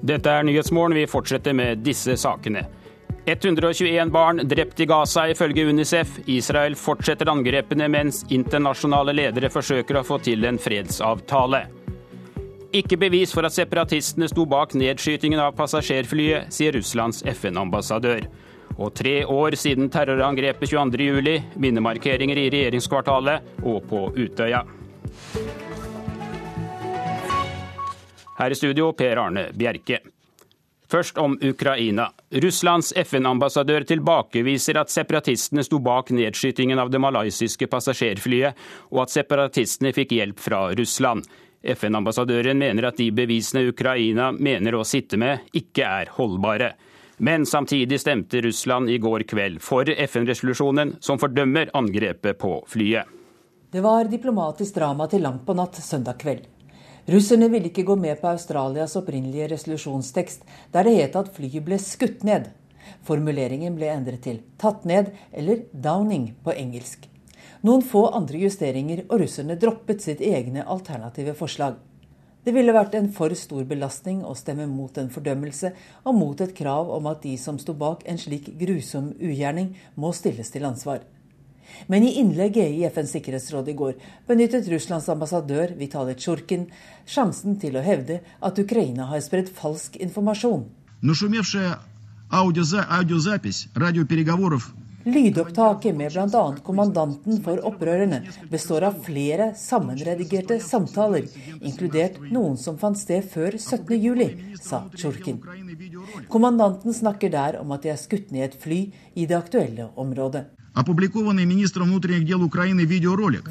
[0.00, 0.96] Dette er Nyhetsmorgen.
[0.96, 2.64] Vi fortsetter med disse sakene.
[3.26, 6.18] 121 barn drept i Gaza, ifølge Unicef.
[6.26, 11.66] Israel fortsetter angrepene mens internasjonale ledere forsøker å få til en fredsavtale.
[12.72, 18.28] Ikke bevis for at separatistene sto bak nedskytingen av passasjerflyet, sier Russlands FN-ambassadør.
[18.80, 24.62] Og tre år siden terrorangrepet 22.07, minnemarkeringer i regjeringskvartalet og på Utøya.
[28.40, 29.98] Her i studio, Per Arne Bjerke.
[30.90, 32.06] Først om Ukraina.
[32.30, 38.56] Russlands FN-ambassadør tilbakeviser at separatistene sto bak nedskytingen av det malaysiske passasjerflyet,
[38.90, 41.28] og at separatistene fikk hjelp fra Russland.
[41.60, 46.70] FN-ambassadøren mener at de bevisene Ukraina mener å sitte med, ikke er holdbare.
[47.20, 53.04] Men samtidig stemte Russland i går kveld for FN-resolusjonen som fordømmer angrepet på flyet.
[53.70, 56.48] Det var diplomatisk drama til langt på natt søndag kveld.
[57.08, 61.78] Russerne ville ikke gå med på Australias opprinnelige resolusjonstekst, der det het at flyet ble
[61.80, 62.50] skutt ned.
[63.06, 67.08] Formuleringen ble endret til 'tatt ned' eller 'downing' på engelsk.
[67.62, 71.74] Noen få andre justeringer, og russerne droppet sitt egne alternative forslag.
[72.44, 75.72] Det ville vært en for stor belastning å stemme mot en fordømmelse
[76.04, 80.12] og mot et krav om at de som sto bak en slik grusom ugjerning, må
[80.16, 81.00] stilles til ansvar.
[81.86, 83.94] Men i innlegget i FNs sikkerhetsråd i går
[84.28, 86.68] benyttet Russlands ambassadør Vitalij Tsjurkin
[87.06, 90.68] sjansen til å hevde at Ukraina har spredt falsk informasjon.
[95.04, 96.56] Lydopptaket med bl.a.
[96.62, 98.18] kommandanten for opprørerne
[98.50, 101.24] består av flere sammenredigerte samtaler,
[101.64, 105.40] inkludert noen som fant sted før 17.07, sa Tsjurkin.
[106.28, 108.80] Kommandanten snakker der om at de er skutt ned et fly
[109.16, 110.50] i det aktuelle området.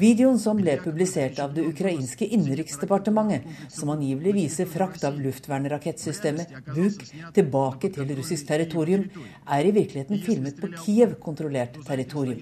[0.00, 7.04] Videoen som ble publisert av det ukrainske innenriksdepartementet, som angivelig viser frakt av luftvernrakettsystemet Buk
[7.36, 9.04] tilbake til russisk territorium,
[9.44, 12.40] er i virkeligheten filmet på Kiev-kontrollert territorium.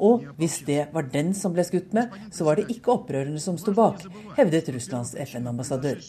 [0.00, 3.60] Og hvis det var den som ble skutt med, så var det ikke opprørerne som
[3.60, 4.00] sto bak,
[4.38, 6.00] hevdet Russlands FN-ambassadør.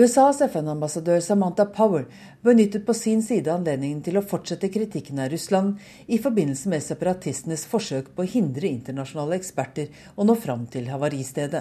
[0.00, 2.06] USAs FN-ambassadør Samantha Power
[2.42, 7.66] benyttet på sin side anledningen til å fortsette kritikken av Russland i forbindelse med separatistenes
[7.68, 11.60] forsøk på å hindre internasjonale eksperter å nå fram til havaristedet.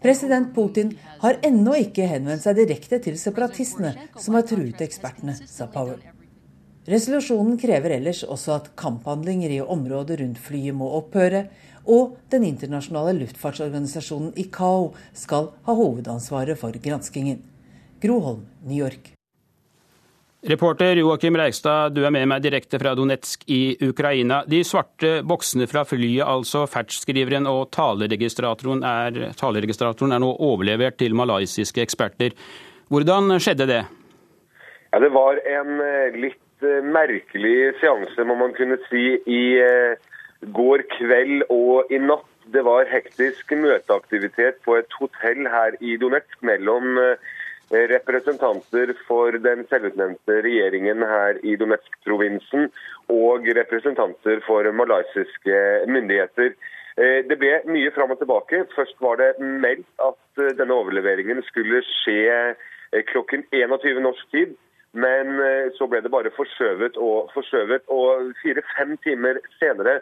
[0.00, 0.94] President Putin
[1.24, 5.98] har ennå ikke henvendt seg direkte til separatistene som har truet ekspertene, sa Power.
[6.90, 11.44] Resolusjonen krever ellers også at kamphandlinger i området rundt flyet må opphøre,
[11.90, 17.42] og den internasjonale luftfartsorganisasjonen ICAO skal ha hovedansvaret for granskingen.
[18.00, 19.16] Groholm, New York.
[20.42, 24.38] Reporter Joakim Reigstad, du er med meg direkte fra Donetsk i Ukraina.
[24.48, 31.18] De svarte boksene fra flyet, altså ferdskriveren og taleregistratoren er, taleregistratoren er nå overlevert til
[31.18, 32.32] malaysiske eksperter.
[32.88, 33.82] Hvordan skjedde det?
[34.94, 40.00] Ja, det var en eh, litt eh, merkelig seanse, må man kunne si, i eh,
[40.40, 42.26] går kveld og i natt.
[42.50, 49.62] Det var hektisk møteaktivitet på et hotell her i Donetsk mellom eh, representanter for den
[49.70, 52.66] selvutnevnte regjeringen her i Donetsk-provinsen
[53.12, 56.56] og representanter for malaysiske myndigheter.
[56.96, 58.64] Eh, det ble mye fram og tilbake.
[58.74, 62.56] Først var det meldt at eh, denne overleveringen skulle skje
[63.12, 64.58] klokken 21 norsk tid.
[64.90, 65.36] Men
[65.76, 67.84] så ble det bare forskjøvet og forskjøvet.
[67.94, 70.00] Og fire-fem timer senere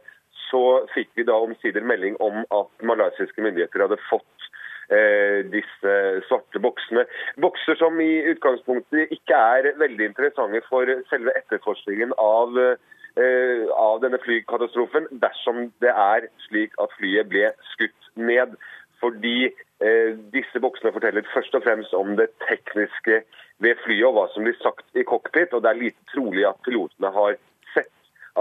[0.50, 0.62] så
[0.94, 4.48] fikk vi da omsider melding om at malaysiske myndigheter hadde fått
[4.90, 5.94] eh, disse
[6.28, 7.04] svarte boksene.
[7.42, 14.20] Bokser som i utgangspunktet ikke er veldig interessante for selve etterforskningen av, eh, av denne
[14.24, 18.56] flykatastrofen, dersom det er slik at flyet ble skutt ned.
[18.98, 23.22] Fordi eh, disse boksene forteller først og fremst om det tekniske
[23.62, 25.52] ved flyet og hva som blir sagt i cockpit.
[25.52, 27.38] og Det er lite trolig at pilotene har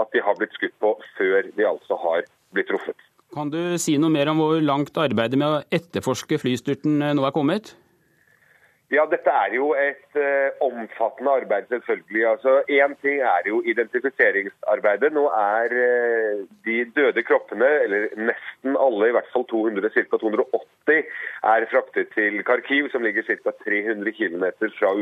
[0.00, 3.08] at de har blitt skutt på før de altså har blitt truffet.
[3.34, 7.26] Kan du si noe mer om hvor langt arbeidet med å etterforske flystyrten eh, nå
[7.28, 7.74] er kommet?
[8.88, 12.22] Ja, Dette er jo et uh, omfattende arbeid, selvfølgelig.
[12.30, 15.10] Altså, Én ting er jo identifiseringsarbeidet.
[15.12, 20.22] Nå er uh, de døde kroppene, eller nesten alle, i hvert fall 200, ca.
[20.24, 21.04] 280,
[21.52, 23.52] er fraktet til Kharkiv, som ligger ca.
[23.68, 24.48] 300 km
[24.80, 24.94] fra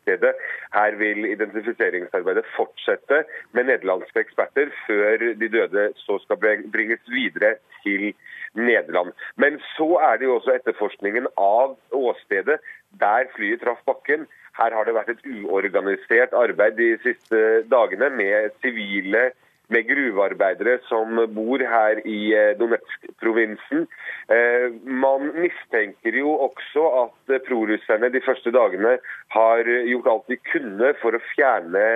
[0.00, 0.34] ulykkesstedet.
[0.72, 6.36] Her vil identifiseringsarbeidet fortsette med nederlandske eksperter, før de døde så skal
[6.72, 8.14] bringes videre til
[8.54, 9.12] Nederland.
[9.36, 12.60] Men så er det jo også etterforskningen av åstedet
[13.00, 14.26] der flyet traff bakken.
[14.58, 19.30] Her har det vært et uorganisert arbeid de siste dagene med sivile
[19.72, 23.86] med gruvearbeidere som bor her i eh, Donetsk-provinsen.
[24.34, 28.98] Eh, man mistenker jo også at prorusserne de første dagene
[29.36, 31.86] har gjort alt de kunne for å fjerne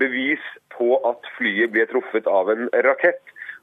[0.00, 0.42] bevis
[0.76, 3.22] på at flyet ble truffet av en rakett.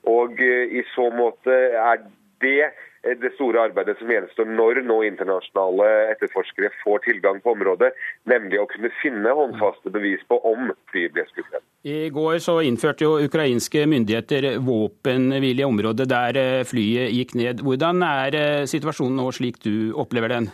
[0.09, 2.01] Og i så måte er
[2.43, 7.91] det Eh, det store arbeidet som gjenstår når nå internasjonale etterforskere får tilgang på området,
[8.29, 11.65] nemlig å kunne finne håndfaste bevis på om flyet ble skutt ned.
[11.83, 17.63] I går så innførte jo ukrainske myndigheter våpenhvile i området der eh, flyet gikk ned.
[17.67, 20.51] Hvordan er eh, situasjonen nå slik du opplever den?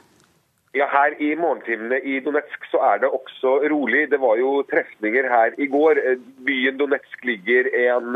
[0.77, 4.07] Ja, Her i morgentimene i Donetsk så er det også rolig.
[4.11, 6.01] Det var jo trefninger her i går.
[6.45, 8.13] Byen Donetsk ligger en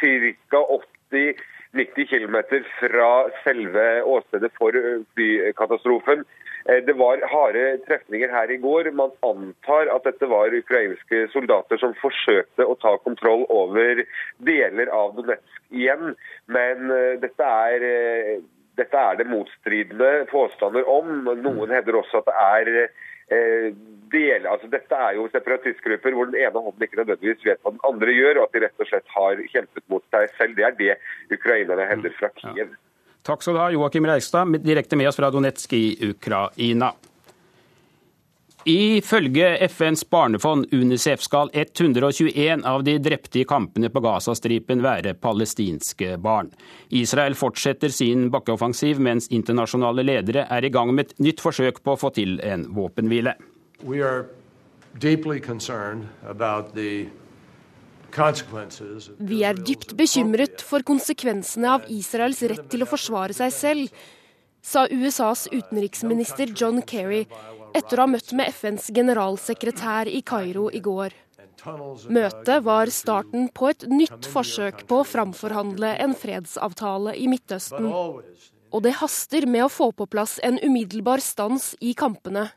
[0.00, 0.60] ca.
[0.60, 1.40] 80
[1.74, 2.36] 90 km
[2.78, 3.10] fra
[3.44, 4.76] selve åstedet for
[5.14, 6.24] flykatastrofen.
[6.68, 8.90] Eh, det var harde trefninger her i går.
[8.96, 14.04] Man antar at dette var ukrainske soldater som forsøkte å ta kontroll over
[14.38, 16.14] deler av Donetsk igjen.
[16.46, 16.88] Men
[17.20, 17.88] dette er,
[18.78, 21.26] dette er det motstridende påstander om.
[21.42, 22.88] Noen hevder også at det er
[23.28, 27.84] del, altså Dette er jo separatistgrupper hvor den ene hånden ikke nødvendigvis vet hva den
[27.88, 30.58] andre gjør, og at de rett og slett har kjempet mot seg selv.
[30.58, 32.74] Det er det ukrainerne hevder fra Kiev.
[32.74, 32.80] Ja.
[33.24, 36.92] Takk skal du ha, Joakim Reigstad, direkte med oss fra Donetsk i Ukraina.
[38.64, 46.14] Ifølge FNs barnefond UNICEF skal 121 av de drepte i kampene på Gazastripen være palestinske
[46.24, 46.48] barn.
[46.88, 51.92] Israel fortsetter sin bakkeoffensiv, mens internasjonale ledere er i gang med et nytt forsøk på
[51.92, 53.36] å få til en våpenhvile.
[59.28, 64.04] Vi er dypt bekymret for konsekvensene av Israels rett til å forsvare seg selv,
[64.64, 67.26] sa USAs utenriksminister John Kerry
[67.76, 71.12] etter å ha møtt med FNs generalsekretær i Kairo i går.
[72.12, 77.88] Møtet var starten på et nytt forsøk på å framforhandle en fredsavtale i Midtøsten.
[78.74, 82.48] Og det haster med å få på plass en umiddelbar stans i kampene.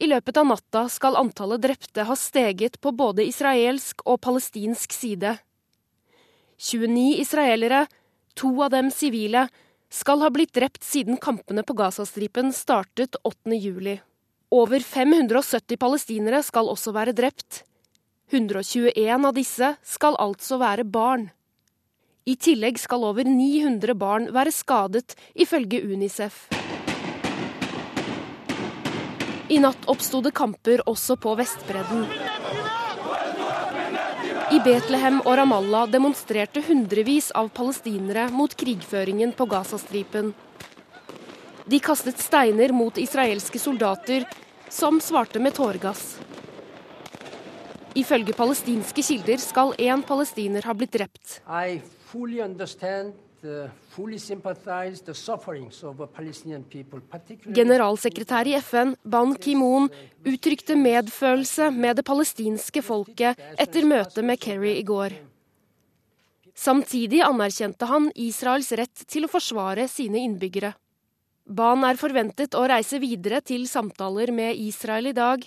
[0.00, 5.34] I løpet av natta skal antallet drepte ha steget på både israelsk og palestinsk side.
[6.60, 7.86] 29 israelere,
[8.36, 9.48] to av dem sivile,
[9.90, 13.98] skal ha blitt drept siden kampene på Gazastripen startet 8.7.
[14.50, 17.64] Over 570 palestinere skal også være drept.
[18.30, 21.28] 121 av disse skal altså være barn.
[22.26, 26.46] I tillegg skal over 900 barn være skadet, ifølge Unicef.
[29.50, 32.06] I natt oppsto det kamper også på Vestbredden.
[34.60, 40.34] Betlehem og Ramallah demonstrerte hundrevis av palestinere mot krigføringen på Gazastripen.
[41.70, 44.26] De kastet steiner mot israelske soldater,
[44.68, 46.18] som svarte med tåregass.
[47.96, 51.40] Ifølge palestinske kilder skal én palestiner ha blitt drept.
[51.48, 51.80] I
[52.10, 53.16] fully understand
[57.56, 59.88] Generalsekretær i FN Ban Ki-moon
[60.28, 65.16] uttrykte medfølelse med det palestinske folket etter møtet med Kerry i går.
[66.52, 70.74] Samtidig anerkjente han Israels rett til å forsvare sine innbyggere.
[71.48, 75.46] Ban er forventet å reise videre til samtaler med Israel i dag.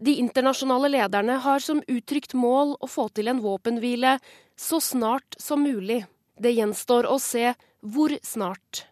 [0.00, 4.16] De internasjonale lederne har som uttrykt mål å få til en våpenhvile
[4.56, 6.00] så snart som mulig.
[6.40, 7.52] Det gjenstår å se
[7.84, 8.86] hvor snart.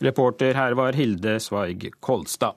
[0.00, 2.56] Reporter her var Hilde Sveig Kolstad.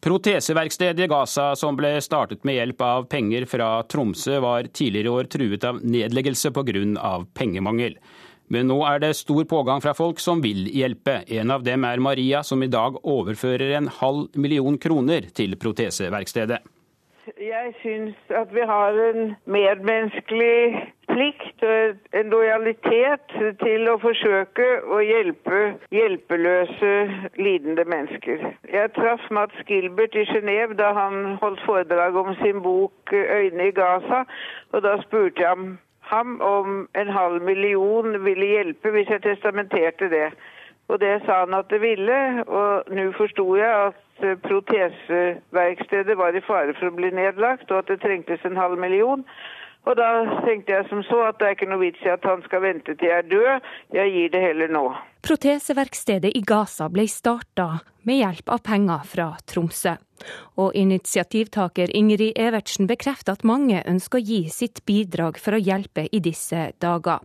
[0.00, 5.16] Proteseverkstedet i Gaza, som ble startet med hjelp av penger fra Tromsø, var tidligere i
[5.16, 7.26] år truet av nedleggelse pga.
[7.34, 7.96] pengemangel.
[8.48, 11.22] Men nå er det stor pågang fra folk som vil hjelpe.
[11.28, 16.58] En av dem er Maria, som i dag overfører en halv million kroner til proteseverkstedet.
[17.26, 25.00] Jeg syns at vi har en medmenneskelig plikt og en lojalitet til å forsøke å
[25.04, 25.58] hjelpe
[25.92, 26.92] hjelpeløse,
[27.36, 28.46] lidende mennesker.
[28.72, 33.76] Jeg traff Mats Gilbert i Genéve da han holdt foredrag om sin bok 'Øyne i
[33.80, 34.24] Gaza'.
[34.72, 40.32] og Da spurte jeg ham om en halv million ville hjelpe hvis jeg testamenterte det.
[40.90, 42.18] Og det sa han at det ville,
[42.50, 47.92] og nå forsto jeg at proteseverkstedet var i fare for å bli nedlagt, og at
[47.92, 49.22] det trengtes en halv million.
[49.88, 50.08] Og da
[50.44, 52.94] tenkte jeg som så at det er ikke noe vits i at han skal vente
[52.94, 54.84] til jeg er død, jeg gir det heller nå.
[55.24, 59.96] Proteseverkstedet i Gaza ble starta med hjelp av penger fra Tromsø.
[60.60, 66.06] Og initiativtaker Ingrid Evertsen bekrefter at mange ønsker å gi sitt bidrag for å hjelpe
[66.12, 67.24] i disse dager.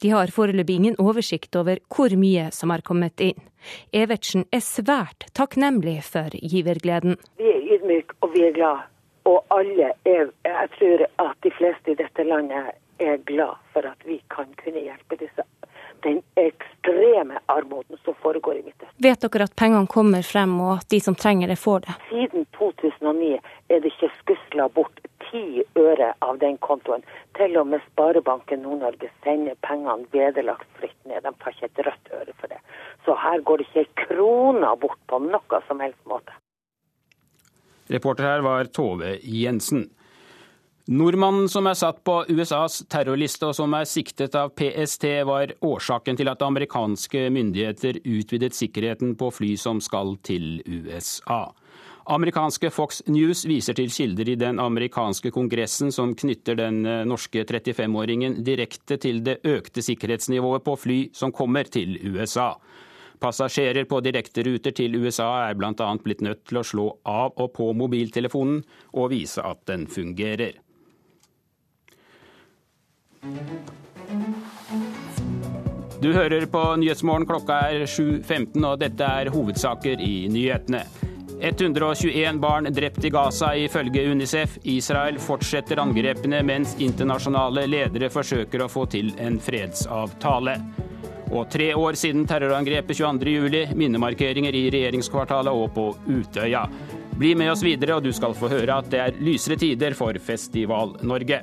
[0.00, 3.44] De har foreløpig ingen oversikt over hvor mye som har kommet inn.
[3.92, 7.20] Evertsen er svært takknemlig for givergleden.
[7.36, 8.88] Vi er ydmyke og vi er glad
[9.30, 14.06] og alle er Jeg tror at de fleste i dette landet er glad for at
[14.06, 15.46] vi kan kunne hjelpe disse
[16.02, 18.96] den ekstreme armoden som foregår i Midtøsten.
[19.04, 21.96] Vet dere at pengene kommer frem, og at de som trenger det, får det?
[22.08, 23.32] Siden 2009
[23.68, 27.04] er det ikke skusla bort ti øre av den kontoen.
[27.38, 31.22] Til og med Sparebanken Nord-Norge sender pengene vederlagsfritt ned.
[31.26, 32.60] De tar ikke et rødt øre for det.
[33.04, 36.36] Så her går det ikke ei krone bort på noe som helst måte.
[37.90, 39.88] Reporter her var Tove Jensen.
[40.90, 46.18] Nordmannen som er satt på USAs terrorliste og som er siktet av PST, var årsaken
[46.18, 51.44] til at amerikanske myndigheter utvidet sikkerheten på fly som skal til USA.
[52.10, 57.44] Amerikanske Fox News viser til kilder i den amerikanske kongressen som knytter den eh, norske
[57.46, 62.56] 35-åringen direkte til det økte sikkerhetsnivået på fly som kommer til USA.
[63.20, 65.90] Passasjerer på direkteruter til USA er bl.a.
[66.00, 68.62] blitt nødt til å slå av og på mobiltelefonen
[68.96, 70.56] og vise at den fungerer.
[76.00, 77.26] Du hører på Nyhetsmorgen.
[77.28, 80.80] Klokka er 7.15, og dette er hovedsaker i nyhetene.
[81.40, 84.56] 121 barn drept i Gaza ifølge Unicef.
[84.64, 90.56] Israel fortsetter angrepene mens internasjonale ledere forsøker å få til en fredsavtale.
[91.30, 93.74] Og tre år siden terrorangrepet 22.07.
[93.78, 96.64] Minnemarkeringer i regjeringskvartalet og på Utøya.
[97.20, 100.16] Bli med oss videre, og du skal få høre at det er lysere tider for
[100.18, 101.42] Festival-Norge.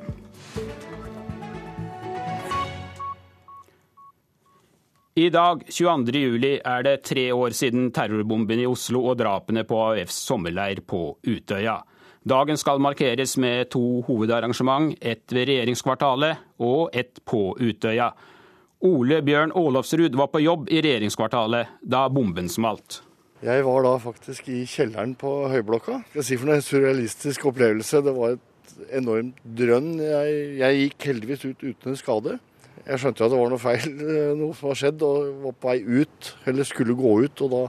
[5.17, 10.19] I dag, 22.07, er det tre år siden terrorbomben i Oslo og drapene på AUFs
[10.27, 11.79] sommerleir på Utøya.
[12.27, 18.11] Dagen skal markeres med to hovedarrangement, ett ved regjeringskvartalet og ett på Utøya.
[18.85, 22.99] Ole Bjørn Olofsrud var på jobb i regjeringskvartalet da bomben smalt.
[23.41, 26.03] Jeg var da faktisk i kjelleren på Høyblokka.
[26.13, 28.03] Jeg si for en surrealistisk opplevelse.
[28.05, 29.95] Det var et enormt drønn.
[30.01, 32.35] Jeg, jeg gikk heldigvis ut uten skade.
[32.83, 35.71] Jeg skjønte at det var noe feil, eh, noe som var skjedd, og var på
[35.71, 37.45] vei ut, eller skulle gå ut.
[37.45, 37.63] Og da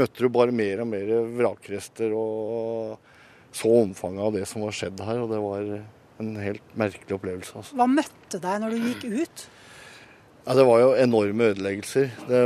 [0.00, 2.96] møtte du bare mer og mer vrakrester og
[3.54, 5.20] så omfanget av det som var skjedd her.
[5.26, 5.68] Og det var
[6.24, 7.52] en helt merkelig opplevelse.
[7.60, 7.76] Altså.
[7.76, 9.46] Hva møtte deg når du gikk ut?
[10.44, 12.10] Ja, Det var jo enorme ødeleggelser.
[12.28, 12.40] Det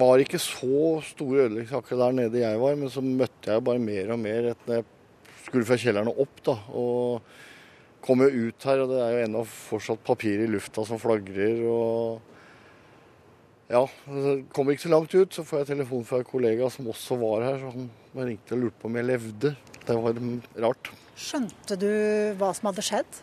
[0.00, 3.82] var ikke så store ødeleggelser akkurat der nede jeg var, men så møtte jeg bare
[3.82, 4.84] mer og mer etter jeg
[5.44, 6.40] skulle fra kjelleren og opp.
[6.46, 7.20] da, og
[8.02, 11.60] kom jo ut her, og det er jo ennå fortsatt papir i lufta som flagrer.
[11.68, 12.20] og
[13.72, 13.84] ja,
[14.52, 17.44] kom ikke så langt ut, så får jeg telefon fra en kollega som også var
[17.50, 17.60] her.
[17.60, 19.54] så Han ringte og lurte på om jeg levde.
[19.86, 20.18] Det var
[20.66, 20.90] rart.
[21.16, 21.88] Skjønte du
[22.40, 23.22] hva som hadde skjedd?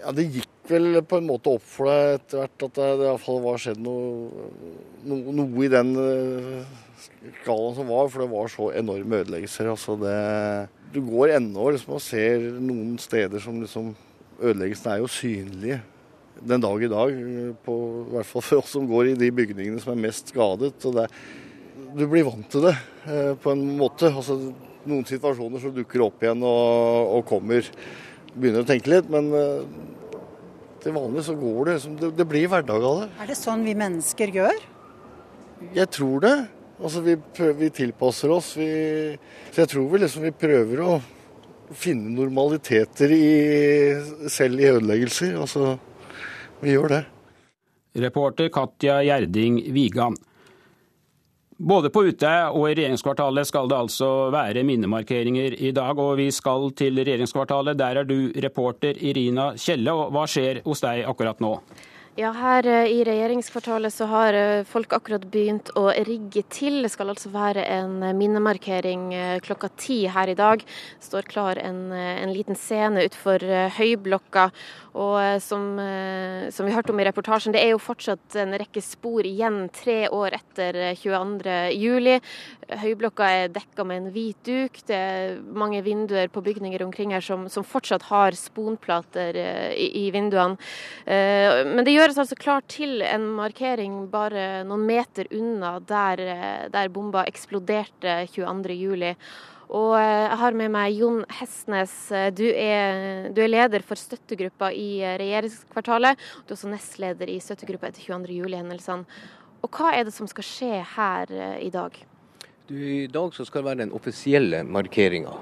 [0.00, 3.08] Ja, Det gikk vel på en måte opp for deg etter hvert at det, det
[3.08, 4.48] iallfall var skjedd noe,
[5.04, 6.80] noe, noe i den uh,
[7.42, 9.70] skalaen som var, for det var så enorme ødeleggelser.
[9.72, 10.16] Altså det,
[10.94, 13.92] du går ennå liksom og ser noen steder som liksom
[14.40, 15.76] Ødeleggelsene er jo synlige
[16.40, 17.10] den dag i dag,
[17.64, 17.74] på,
[18.08, 20.72] i hvert fall for oss som går i de bygningene som er mest skadet.
[20.88, 21.06] og det,
[21.96, 24.08] Du blir vant til det eh, på en måte.
[24.08, 24.38] Altså,
[24.88, 27.66] noen situasjoner så dukker opp igjen og, og kommer.
[28.32, 29.99] Begynner å tenke litt, men eh,
[30.82, 31.76] til vanlig så går det.
[32.00, 33.08] Det, det blir hverdag av det.
[33.22, 34.64] Er det sånn vi mennesker gjør?
[35.76, 36.34] Jeg tror det.
[36.80, 38.54] Altså, vi, prøver, vi tilpasser oss.
[38.56, 38.70] Vi,
[39.52, 40.94] så jeg tror vi liksom vi prøver å
[41.76, 43.26] finne normaliteter i,
[44.32, 45.36] selv i ødeleggelser.
[45.42, 45.76] Altså,
[46.62, 47.04] vi gjør det.
[48.00, 50.16] Reporter Katja Gjerding Vigan.
[51.60, 55.98] Både på Utøya og i regjeringskvartalet skal det altså være minnemarkeringer i dag.
[56.00, 57.76] Og vi skal til regjeringskvartalet.
[57.76, 59.92] Der er du reporter Irina Kjelle.
[59.92, 61.58] Og hva skjer hos deg akkurat nå?
[62.18, 66.80] Ja, her eh, i regjeringskvartalet så har eh, folk akkurat begynt å rigge til.
[66.82, 69.04] Det skal altså være en eh, minnemarkering
[69.46, 70.64] klokka ti her i dag.
[70.64, 74.48] Det står klar en, en liten scene utenfor Høyblokka.
[74.98, 75.78] Og som,
[76.50, 80.08] som, vi hørte om i reportasjen, det er jo fortsatt en rekke spor igjen tre
[80.10, 82.18] år etter 22.07.
[82.80, 84.80] Høyblokka er dekka med en hvit duk.
[84.88, 89.38] Det er mange vinduer på bygninger omkring her som, som fortsatt har sponplater
[89.74, 90.58] i, i vinduene.
[91.06, 96.24] Men det gjøres altså klart til en markering bare noen meter unna der,
[96.72, 99.14] der bomba eksploderte 22.07.
[99.70, 101.92] Og eh, jeg har med meg Jon Hestnes.
[102.34, 106.18] Du er, du er, leder for støttegruppa i regjeringskvartalet.
[106.44, 109.06] Du er også nestleder i støttegruppa etter 22.07-hendelsene.
[109.60, 111.94] Og hva er det som skal skje her eh, i dag?
[112.70, 115.36] Du, I dag skal det være den offisielle markeringa.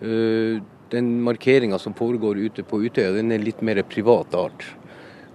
[0.00, 0.62] Eh,
[0.92, 4.66] den markeringa som foregår ute på Utøya, den er litt mer privat art.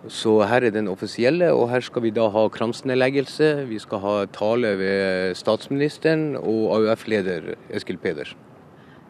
[0.09, 3.67] Så her er den offisielle, og her skal vi da ha kransenedleggelse.
[3.69, 8.39] Vi skal ha tale ved statsministeren og AUF-leder Eskil Pedersen.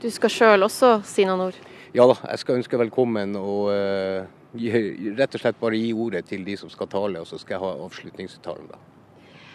[0.01, 1.59] Du skal sjøl også si noen ord?
[1.95, 4.27] Ja da, jeg skal ønske velkommen og uh,
[5.15, 7.63] rett og slett bare gi ordet til de som skal tale, og så skal jeg
[7.63, 8.79] ha avslutningstalen da.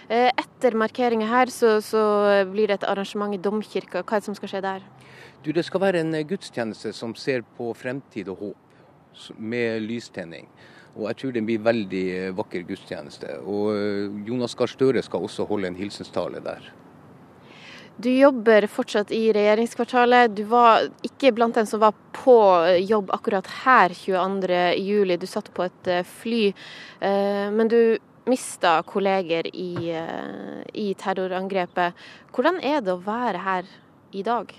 [0.07, 2.01] Eh, etter markeringa her så, så,
[2.53, 4.05] blir det et arrangement i domkirka.
[4.07, 4.87] Hva er det som skal skje der?
[5.43, 8.63] Du, det skal være en gudstjeneste som ser på fremtid og håp,
[9.37, 10.47] med lystenning.
[10.97, 12.07] Og jeg tror det blir veldig
[12.39, 13.39] vakker gudstjeneste.
[13.45, 16.73] Og Jonas Gahr Støre skal også holde en hilsenstale der.
[17.97, 20.35] Du jobber fortsatt i regjeringskvartalet.
[20.37, 22.37] Du var ikke blant dem som var på
[22.85, 25.15] jobb akkurat her 22.07.
[25.17, 26.43] Du satt på et eh, fly,
[27.01, 27.97] eh, men du
[28.29, 31.97] mista kolleger i, eh, i, terrorangrepet.
[32.37, 33.73] Hvordan er det å være her
[34.13, 34.53] i dag?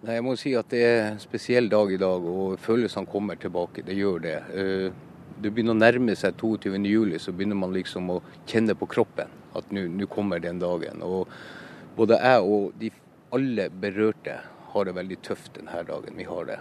[0.00, 3.36] Nei, jeg må si at det er en spesiell dag i dag, og følelsene kommer
[3.36, 3.84] tilbake.
[3.84, 4.38] Det gjør det.
[5.38, 9.68] Det begynner å nærme seg 22.07, så begynner man liksom å kjenne på kroppen at
[9.74, 11.02] nå kommer den dagen.
[11.06, 11.28] Og
[11.98, 12.90] både jeg og de
[13.34, 14.40] alle berørte
[14.72, 16.58] har det veldig tøft denne dagen vi har det.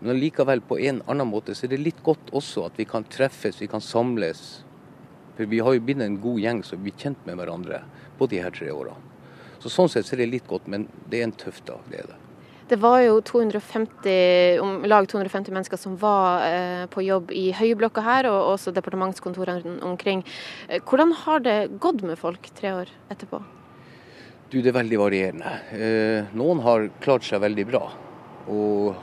[0.00, 3.04] Men allikevel på en annen måte så er det litt godt også at vi kan
[3.04, 4.64] treffes, vi kan samles.
[5.36, 7.82] For vi har jo blitt en god gjeng som blir kjent med hverandre
[8.18, 8.96] på de her tre årene.
[9.60, 11.84] Så Sånn sett så er det litt godt, men det er en tøff dag.
[11.92, 12.18] Det er det.
[12.70, 18.04] Det var jo 250, om lag 250 mennesker som var eh, på jobb i Høyblokka
[18.06, 20.22] her, og også departementskontorene omkring.
[20.68, 23.40] Eh, hvordan har det gått med folk tre år etterpå?
[24.52, 25.56] Du, Det er veldig varierende.
[25.74, 27.82] Eh, noen har klart seg veldig bra.
[28.46, 28.94] Og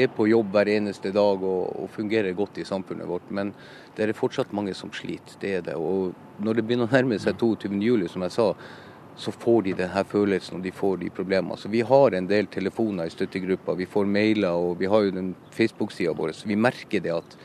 [0.00, 3.28] er på jobb hver eneste dag og, og, fungerer godt i samfunnet vårt.
[3.28, 3.52] Men
[3.98, 5.36] det er fortsatt mange som sliter.
[5.44, 5.76] Det er det.
[5.76, 8.48] Og når det begynner å nærme seg 22.07, som jeg sa,
[9.16, 11.56] så får de denne følelsen og de får de problemene.
[11.56, 15.10] Så Vi har en del telefoner i støttegruppa, vi får mailer og vi har jo
[15.10, 16.32] den Facebook-sida vår.
[16.32, 17.36] Så vi merker det at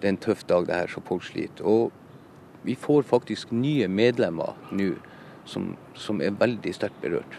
[0.00, 1.64] det er en tøff dag det her, så folk sliter.
[1.64, 1.90] Og
[2.62, 4.92] vi får faktisk nye medlemmer nå
[5.48, 7.38] som, som er veldig sterkt berørt.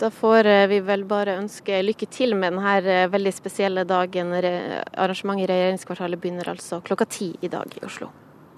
[0.00, 4.32] Da får eh, vi vel bare ønske lykke til med denne eh, veldig spesielle dagen.
[4.32, 8.08] Arrangementet i regjeringskvartalet begynner altså klokka ti i dag i Oslo.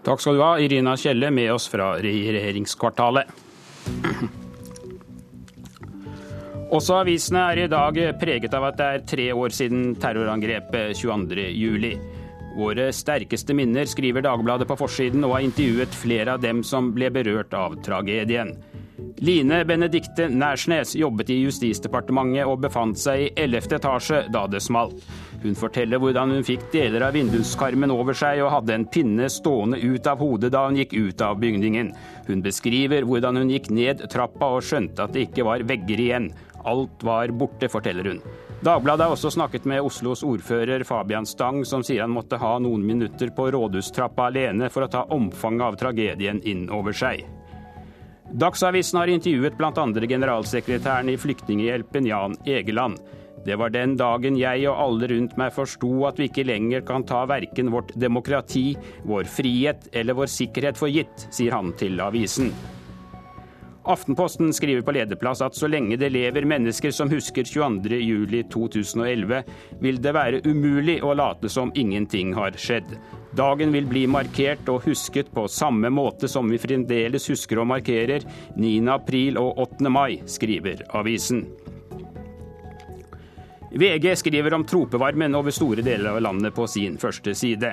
[0.06, 3.32] Takk skal du ha, Irina Kjelle, med oss fra regjeringskvartalet.
[6.72, 11.96] Også avisene er i dag preget av at det er tre år siden terrorangrepet 22.07.
[12.56, 17.08] Våre sterkeste minner, skriver Dagbladet på forsiden, og har intervjuet flere av dem som ble
[17.12, 18.54] berørt av tragedien.
[19.22, 23.76] Line Benedikte Nærsnes jobbet i Justisdepartementet og befant seg i 11.
[23.78, 24.96] etasje da det smalt.
[25.42, 29.80] Hun forteller hvordan hun fikk deler av vinduskarmen over seg og hadde en pinne stående
[29.82, 31.90] ut av hodet da hun gikk ut av bygningen.
[32.28, 36.30] Hun beskriver hvordan hun gikk ned trappa og skjønte at det ikke var vegger igjen.
[36.62, 38.20] Alt var borte, forteller hun.
[38.62, 42.84] Dagbladet har også snakket med Oslos ordfører Fabian Stang, som sier han måtte ha noen
[42.86, 47.24] minutter på rådhustrappa alene for å ta omfanget av tragedien inn over seg.
[48.32, 49.72] Dagsavisen har intervjuet bl.a.
[50.06, 53.02] generalsekretæren i Flyktninghjelpen, Jan Egeland.
[53.46, 57.06] Det var den dagen jeg og alle rundt meg forsto at vi ikke lenger kan
[57.08, 58.76] ta verken vårt demokrati,
[59.08, 62.52] vår frihet eller vår sikkerhet for gitt, sier han til avisen.
[63.82, 69.42] Aftenposten skriver på lederplass at så lenge det lever mennesker som husker 22.07.2011,
[69.82, 72.86] vil det være umulig å late som ingenting har skjedd.
[73.34, 78.22] Dagen vil bli markert og husket på samme måte som vi fremdeles husker og markerer
[78.54, 79.90] 9.4 og 8.
[79.90, 81.42] mai, skriver avisen.
[83.74, 87.72] VG skriver om tropevarmen over store deler av landet på sin første side.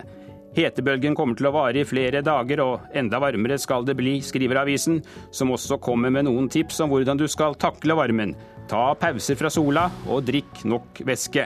[0.55, 4.62] Hetebølgen kommer til å vare i flere dager, og enda varmere skal det bli, skriver
[4.63, 5.01] avisen,
[5.35, 8.33] som også kommer med noen tips om hvordan du skal takle varmen.
[8.71, 11.45] Ta pauser fra sola, og drikk nok væske.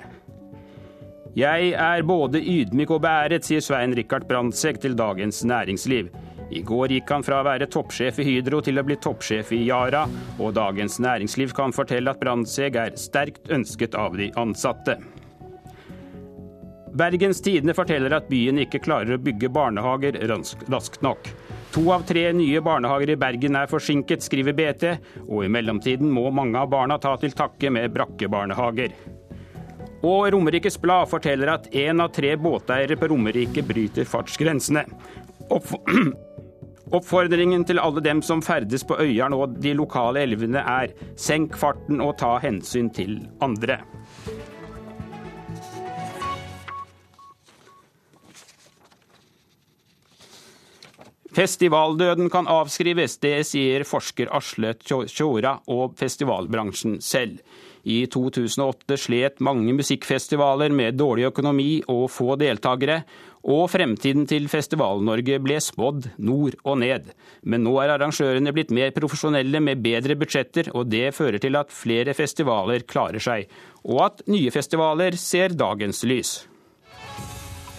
[1.33, 6.13] Jeg er både ydmyk og beæret, sier Svein Rikard Brandtzæg til Dagens Næringsliv.
[6.53, 9.63] I går gikk han fra å være toppsjef i Hydro til å bli toppsjef i
[9.65, 10.03] Yara,
[10.37, 14.99] og Dagens Næringsliv kan fortelle at Brandtzæg er sterkt ønsket av de ansatte.
[16.93, 21.31] Bergens Tidende forteller at byen ikke klarer å bygge barnehager raskt nok.
[21.73, 24.91] To av tre nye barnehager i Bergen er forsinket, skriver BT,
[25.25, 28.93] og i mellomtiden må mange av barna ta til takke med brakkebarnehager.
[30.05, 34.85] Og Romerikes Blad forteller at én av tre båteiere på Romerike bryter fartsgrensene.
[36.91, 42.03] Oppfordringen til alle dem som ferdes på Øyeren og de lokale elvene er senk farten
[42.03, 43.79] og ta hensyn til andre.
[51.33, 57.39] Festivaldøden kan avskrives, det sier forsker Asle Tjora og festivalbransjen selv.
[57.89, 63.01] I 2008 slet mange musikkfestivaler med dårlig økonomi og få deltakere,
[63.43, 67.11] og fremtiden til Festival-Norge ble spådd nord og ned.
[67.43, 71.73] Men nå er arrangørene blitt mer profesjonelle med bedre budsjetter, og det fører til at
[71.73, 73.51] flere festivaler klarer seg,
[73.83, 76.33] og at nye festivaler ser dagens lys.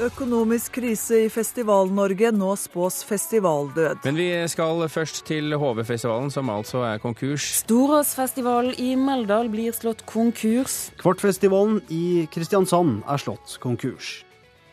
[0.03, 4.03] Økonomisk krise i Festival-Norge, nå spås festivaldød.
[4.03, 7.47] Men vi skal først til HV-festivalen, som altså er konkurs.
[7.63, 10.91] Storåsfestivalen i Meldal blir slått konkurs.
[10.99, 14.25] Kvartfestivalen i Kristiansand er slått konkurs.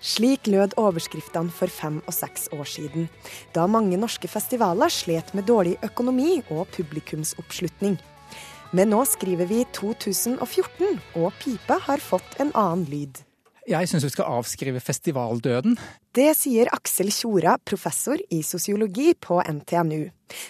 [0.02, 3.10] Slik lød overskriftene for fem og seks år siden,
[3.54, 8.00] da mange norske festivaler slet med dårlig økonomi og publikumsoppslutning.
[8.74, 13.22] Men nå skriver vi 2014, og pipe har fått en annen lyd.
[13.70, 15.76] Jeg syns vi skal avskrive festivaldøden.
[16.18, 20.08] Det sier Aksel Tjora, professor i sosiologi på NTNU.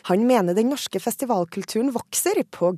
[0.08, 2.72] Han mener den norske festivalkulturen vokser pga.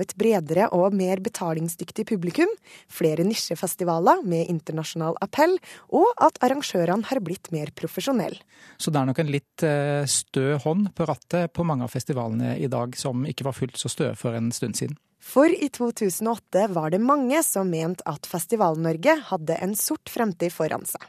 [0.00, 2.48] et bredere og mer betalingsdyktig publikum,
[2.88, 5.58] flere nisjefestivaler med internasjonal appell,
[5.90, 8.38] og at arrangørene har blitt mer profesjonelle.
[8.78, 12.56] Så det er nok en litt eh, stø hånd på rattet på mange av festivalene
[12.58, 14.96] i dag, som ikke var fullt så støe for en stund siden.
[15.20, 20.86] For i 2008 var det mange som mente at Festival-Norge hadde en sort fremtid foran
[20.88, 21.04] seg.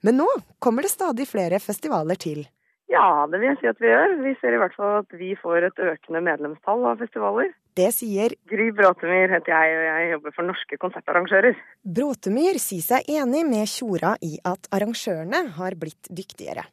[0.00, 2.46] Men nå kommer det stadig flere festivaler til.
[2.90, 4.12] Ja, det vil jeg si at vi gjør.
[4.22, 7.50] Vi ser i hvert fall at vi får et økende medlemstall av festivaler.
[7.76, 11.58] Det sier Gry Bråtemyr heter jeg, og jeg jobber for norske konsertarrangører.
[11.98, 16.64] Bråtemyr sier seg enig med Tjora i at arrangørene har blitt dyktigere.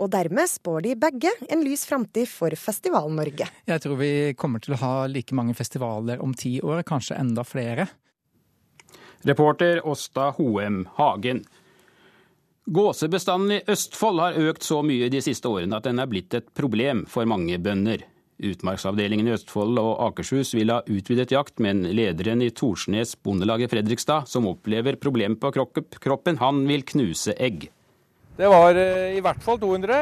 [0.00, 3.48] Og dermed spår de begge en lys framtid for Festival-Norge.
[3.66, 7.44] Jeg tror vi kommer til å ha like mange festivaler om ti år, kanskje enda
[7.46, 7.88] flere.
[9.26, 11.44] Reporter Åsta Hoem Hagen.
[12.66, 16.48] Gåsebestanden i Østfold har økt så mye de siste årene at den er blitt et
[16.54, 18.02] problem for mange bønder.
[18.36, 23.70] Utmarksavdelingen i Østfold og Akershus vil ha utvidet jakt, men lederen i Torsnes Bondelag i
[23.70, 27.70] Fredrikstad, som opplever problemer på kroppen, han vil knuse egg.
[28.36, 29.94] Det var eh, i hvert fall 200.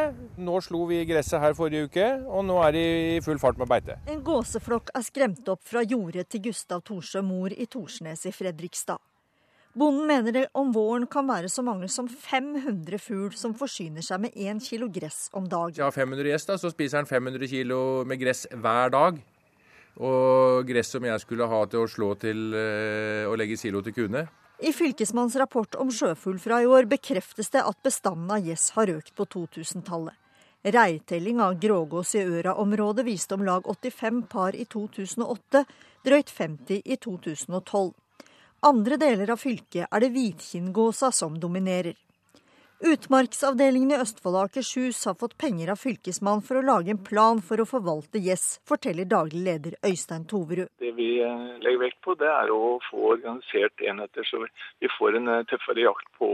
[0.43, 2.83] Nå slo vi gresset her forrige uke, og nå er de
[3.15, 3.95] i full fart med beite.
[4.11, 8.99] En gåseflokk er skremt opp fra jordet til Gustav Thorsø mor i Torsnes i Fredrikstad.
[9.79, 14.27] Bonden mener det om våren kan være så mange som 500 fugl som forsyner seg
[14.27, 15.79] med 1 kilo gress om dagen.
[15.79, 19.23] Ja, 500 gjest, da, så spiser han 500 kilo med gress hver dag.
[20.03, 22.49] Og gress som jeg skulle ha til å slå til
[23.31, 24.27] og legge silo til kuene.
[24.59, 28.93] I Fylkesmannens rapport om sjøfugl fra i år bekreftes det at bestanden av gjess har
[28.93, 30.15] økt på 2000-tallet.
[30.65, 35.65] Reitelling av grågås i Øra-området viste om lag 85 par i 2008,
[36.07, 37.93] drøyt 50 i 2012
[38.65, 41.99] andre deler av fylket er det hvitkinngåsa som dominerer.
[42.85, 47.39] Utmarksavdelingen i Østfold og Akershus har fått penger av fylkesmannen for å lage en plan
[47.41, 50.69] for å forvalte gjess, forteller daglig leder Øystein Toverud.
[50.83, 55.17] Det vi eh, legger vekt på, det er å få organisert enheter så vi får
[55.17, 56.29] en eh, tøffere jakt på,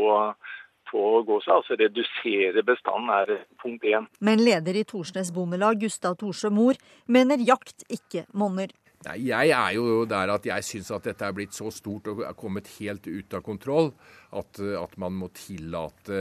[0.91, 1.61] på gåsa.
[1.61, 4.11] Altså redusere bestanden er punkt én.
[4.19, 8.75] Men leder i Torsnes Bondelag, Gustav Torsø Mor, mener jakt ikke monner.
[9.07, 12.21] Nei, Jeg er jo der at jeg syns at dette er blitt så stort og
[12.27, 13.95] er kommet helt ut av kontroll
[14.37, 16.19] at, at man må tillate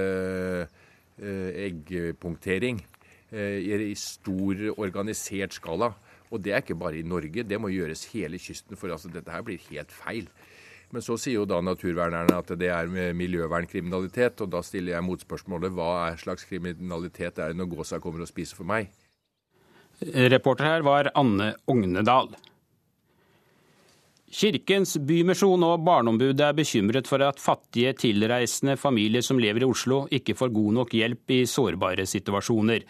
[1.20, 2.80] eh, eggpunktering
[3.36, 5.92] eh, i stor, organisert skala.
[6.30, 8.80] Og det er ikke bare i Norge, det må gjøres hele kysten.
[8.80, 10.30] For altså, dette her blir helt feil.
[10.94, 12.88] Men så sier jo da naturvernerne at det er
[13.18, 14.40] miljøvernkriminalitet.
[14.46, 18.58] Og da stiller jeg motspørsmålet hva slags kriminalitet er det når gåsa kommer og spiser
[18.58, 18.88] for meg?
[20.00, 22.32] Reporter her var Anne Ognedal.
[24.30, 30.04] Kirkens Bymisjon og Barneombudet er bekymret for at fattige, tilreisende familier som lever i Oslo,
[30.14, 32.86] ikke får god nok hjelp i sårbare situasjoner.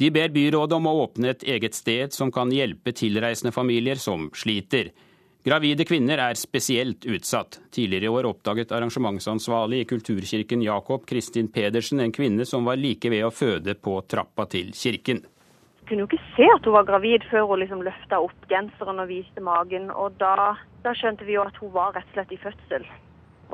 [0.00, 4.30] De ber byrådet om å åpne et eget sted som kan hjelpe tilreisende familier som
[4.32, 4.94] sliter.
[5.44, 7.60] Gravide kvinner er spesielt utsatt.
[7.74, 13.12] Tidligere i år oppdaget arrangementsansvarlig i Kulturkirken Jakob Kristin Pedersen en kvinne som var like
[13.12, 15.20] ved å føde på trappa til kirken
[15.88, 19.10] kunne jo ikke se at hun var gravid før hun liksom løfta opp genseren og
[19.10, 19.90] viste magen.
[19.90, 22.88] Og da, da, skjønte vi jo at hun var rett og slett i fødsel.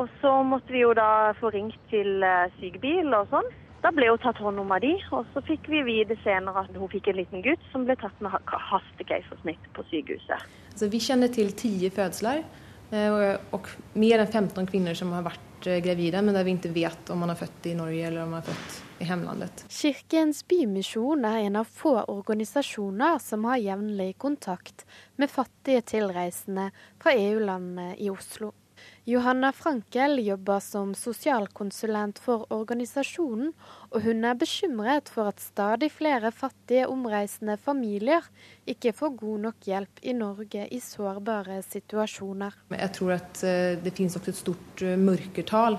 [0.02, 3.52] Og så måtte vi jo da få ringt til uh, sykebil og sånn.
[3.84, 6.72] Da ble hun tatt hånd om av de, og så fikk vi vite senere at
[6.72, 10.46] hun fikk en liten gutt som ble tatt med hastekeisersnitt på sykehuset.
[10.74, 13.18] Så vi kjenner til ti fødsler eh,
[13.52, 13.68] og
[14.00, 17.20] mer enn 15 kvinner som har vært eh, gravide, men der vi ikke vet om
[17.26, 19.64] man har født i Norge eller om man har født i hjemlandet.
[19.68, 26.70] Kirkens Bymisjon er en av få organisasjoner som har jevnlig kontakt med fattige tilreisende
[27.02, 28.52] fra EU-landene i Oslo.
[29.04, 33.50] Johanna Frankel jobber som sosialkonsulent for organisasjonen,
[33.92, 38.24] og hun er bekymret for at stadig flere fattige omreisende familier
[38.68, 42.56] ikke får god nok hjelp i Norge i sårbare situasjoner.
[42.72, 45.78] Jeg tror at eh, det finnes også et stort eh, mørketall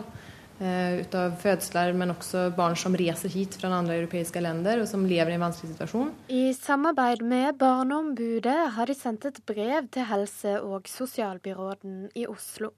[0.56, 5.04] Eh, utav fødsler, men også barn som reiser hit fra andre europeiske land og som
[5.04, 6.14] lever i en vanskelig situasjon.
[6.32, 12.72] I samarbeid med Barneombudet har de sendt et brev til helse- og sosialbyråden i Oslo.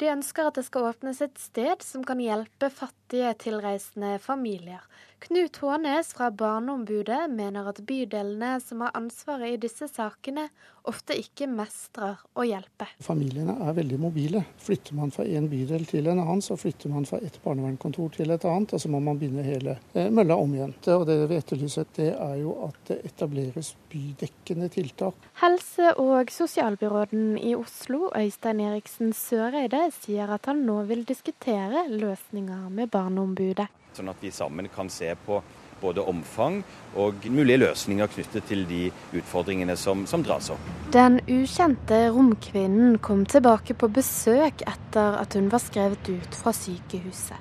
[0.00, 4.84] De ønsker at det skal åpnes et sted som kan hjelpe fattige tilreisende familier.
[5.18, 10.44] Knut Hånes fra Barneombudet mener at bydelene som har ansvaret i disse sakene,
[10.86, 12.86] ofte ikke mestrer å hjelpe.
[13.02, 14.42] Familiene er veldig mobile.
[14.62, 18.34] Flytter man fra en bydel til en annen, så flytter man fra et barnevernskontor til
[18.34, 20.76] et annet, og så må man begynne hele eh, mølla om igjen.
[20.94, 25.26] Og det vi etterlyser, det er jo at det etableres bydekkende tiltak.
[25.40, 31.86] Helse- og sosialbyråden i Oslo, Øystein Eriksen Søre Søreide sier at han nå vil diskutere
[31.88, 33.64] løsninger med Barneombudet.
[33.96, 35.38] Sånn at vi sammen kan se på
[35.80, 36.58] både omfang
[37.00, 38.82] og mulige løsninger knyttet til de
[39.16, 40.68] utfordringene som, som dras opp.
[40.92, 47.40] Den ukjente romkvinnen kom tilbake på besøk etter at hun var skrevet ut fra sykehuset.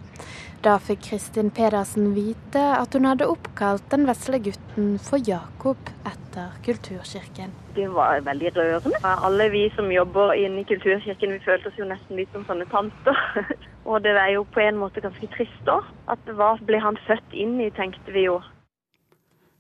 [0.64, 6.56] Da fikk Kristin Pedersen vite at hun hadde oppkalt den vesle gutten for Jakob etter
[6.66, 7.54] Kulturkirken.
[7.76, 9.02] Det var veldig rørende.
[9.04, 12.68] Alle vi som jobber inne i Kulturkirken, vi følte oss jo nesten litt som sånne
[12.72, 13.20] tanter.
[13.90, 15.86] Og det er jo på en måte ganske trist òg.
[16.10, 18.40] At hva ble han født inn i, tenkte vi jo.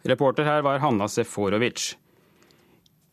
[0.09, 1.93] Reporter her var Hanna Seforovic.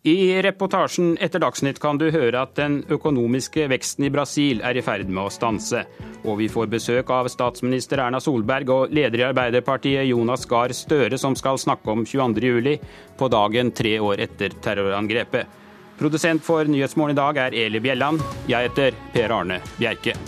[0.04, 4.82] I reportasjen etter Dagsnytt kan du høre at den økonomiske veksten i Brasil er i
[4.82, 5.84] ferd med å stanse.
[6.26, 11.14] Og vi får besøk av statsminister Erna Solberg og leder i Arbeiderpartiet Jonas Gahr Støre,
[11.22, 12.82] som skal snakke om 22.07,
[13.14, 15.58] på dagen tre år etter terrorangrepet.
[16.02, 18.26] Produsent for Nyhetsmorgen i dag er Eli Bjelland.
[18.50, 20.18] Jeg heter Per Arne Bjerke.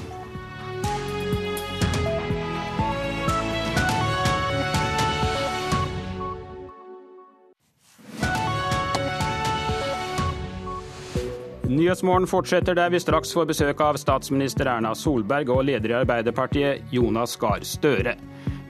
[11.85, 16.93] Nyhetsmorgen fortsetter der vi straks får besøk av statsminister Erna Solberg og leder i Arbeiderpartiet
[16.95, 18.15] Jonas Gahr Støre.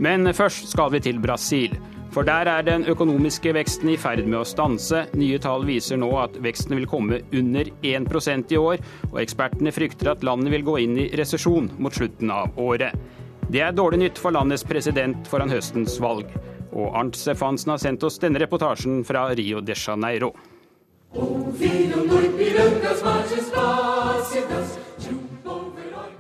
[0.03, 1.77] Men først skal vi til Brasil.
[2.11, 5.05] For der er den økonomiske veksten i ferd med å stanse.
[5.14, 10.11] Nye tall viser nå at veksten vil komme under 1% i år, og ekspertene frykter
[10.11, 12.98] at landet vil gå inn i resesjon mot slutten av året.
[13.46, 16.35] Det er dårlig nytt for landets president foran høstens valg.
[16.72, 20.33] Og Arnt Stefansen har sendt oss denne reportasjen fra Rio de Janeiro.
[21.14, 24.84] Ouviram no Ipiranga as margens plácidas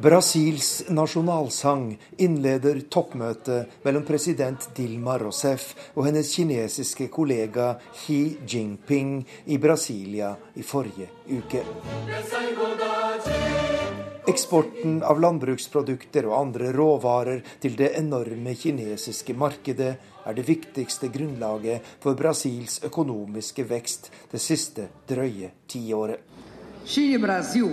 [0.04, 7.70] Brasils nasjonalsang innleder toppmøtet mellom president Dilma Rousef og hennes kinesiske kollega
[8.02, 9.14] Xi Jinping
[9.48, 11.62] i Brasilia i forrige uke.
[14.28, 21.96] Eksporten av landbruksprodukter og andre råvarer til det enorme kinesiske markedet er det viktigste grunnlaget
[22.04, 26.20] for Brasils økonomiske vekst det siste drøye tiåret.
[27.24, 27.72] Brasil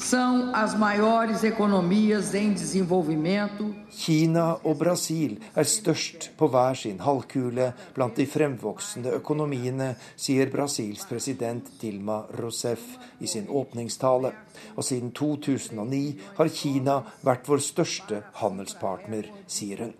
[0.00, 3.74] são as maiores economias em desenvolvimento.
[3.90, 11.04] Kina og Brasil er størst på hver sin halvkule blant de fremvoksende økonomiene, sier Brasils
[11.08, 14.32] president Dilma Rousef i sin åpningstale.
[14.76, 16.04] Og siden 2009
[16.38, 19.99] har Kina vært vår største handelspartner, sier hun.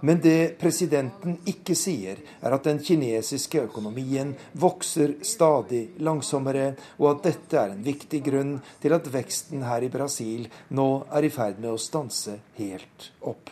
[0.00, 7.24] Men det presidenten ikke sier, er at den kinesiske økonomien vokser stadig langsommere, og at
[7.30, 11.58] dette er en viktig grunn til at veksten her i Brasil nå er i ferd
[11.58, 13.50] med å stanse helt opp.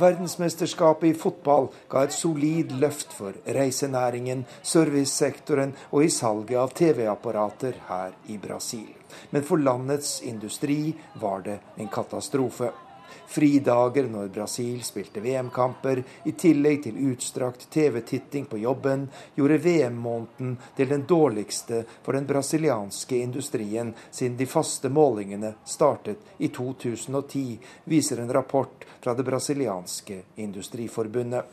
[0.00, 7.76] Verdensmesterskapet i fotball ga et solid løft for reisenæringen, servicesektoren og i salget av TV-apparater
[7.88, 8.88] her i Brasil.
[9.30, 12.72] Men for landets industri var det en katastrofe.
[13.32, 20.92] Fridager når Brasil spilte VM-kamper, i tillegg til utstrakt TV-titting på jobben, gjorde VM-måneden til
[20.92, 28.32] den dårligste for den brasilianske industrien siden de faste målingene startet i 2010, viser en
[28.32, 31.44] rapport fra det brasilianske industriforbundet.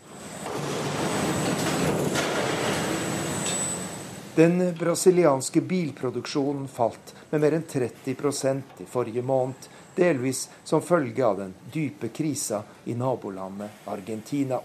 [4.40, 11.38] Den brasilianske bilproduksjonen falt med mer enn 30% i forrige måned, delvis som følge av
[11.40, 14.60] den dype krisa i nabolandet Argentina.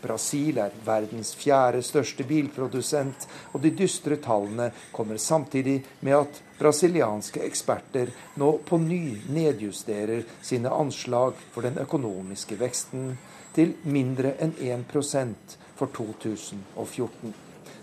[0.00, 7.42] Brasil er verdens fjerde største bilprodusent, og de dystre tallene kommer samtidig med at brasilianske
[7.44, 13.12] eksperter nå på ny nedjusterer sine anslag for den økonomiske veksten
[13.56, 17.34] til mindre enn 1% for 2014.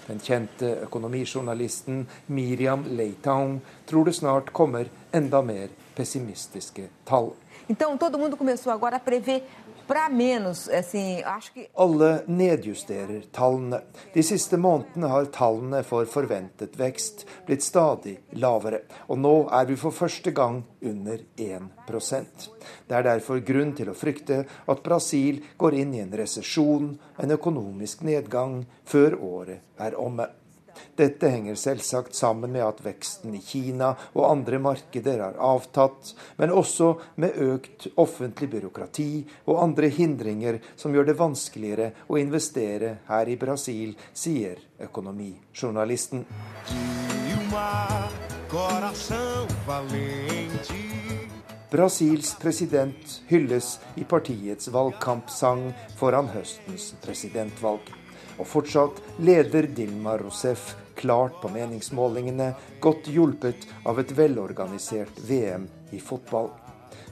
[0.07, 7.33] Den kjente økonomijournalisten Miriam Leitown tror det snart kommer enda mer pessimistiske tall.
[7.67, 9.43] Então, todo mundo começou agora a prever
[11.75, 13.79] alle nedjusterer tallene.
[14.13, 19.77] De siste månedene har tallene for forventet vekst blitt stadig lavere, og nå er vi
[19.79, 22.49] for første gang under 1%
[22.87, 27.31] Det er derfor grunn til å frykte at Brasil går inn i en resesjon, en
[27.31, 30.27] økonomisk nedgang, før året er omme.
[30.97, 36.53] Dette henger selvsagt sammen med at veksten i Kina og andre markeder har avtatt, men
[36.53, 39.09] også med økt offentlig byråkrati
[39.45, 46.25] og andre hindringer som gjør det vanskeligere å investere her i Brasil, sier økonomijournalisten.
[51.67, 55.67] Brasils president hylles i partiets valgkampsang
[55.99, 58.06] foran høstens presidentvalg.
[58.37, 65.99] Og fortsatt leder Dilma Rousef klart på meningsmålingene, godt hjulpet av et velorganisert VM i
[65.99, 66.49] fotball.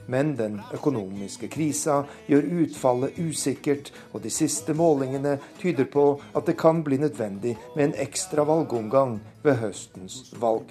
[0.06, 6.56] Men den økonomiske krisa gjør utfallet usikkert, og de siste målingene tyder på at det
[6.58, 10.70] kan bli nødvendig med en ekstra valgomgang ved høstens valg.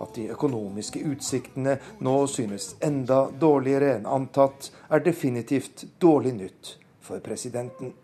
[0.00, 7.20] At de økonomiske utsiktene nå synes enda dårligere enn antatt, er definitivt dårlig nytt for
[7.24, 7.96] presidenten.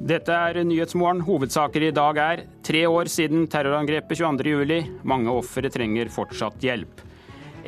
[0.00, 1.20] Dette er Nyhetsmorgen.
[1.26, 4.86] Hovedsaker i dag er tre år siden terrorangrepet 22.07.
[5.04, 7.02] Mange ofre trenger fortsatt hjelp.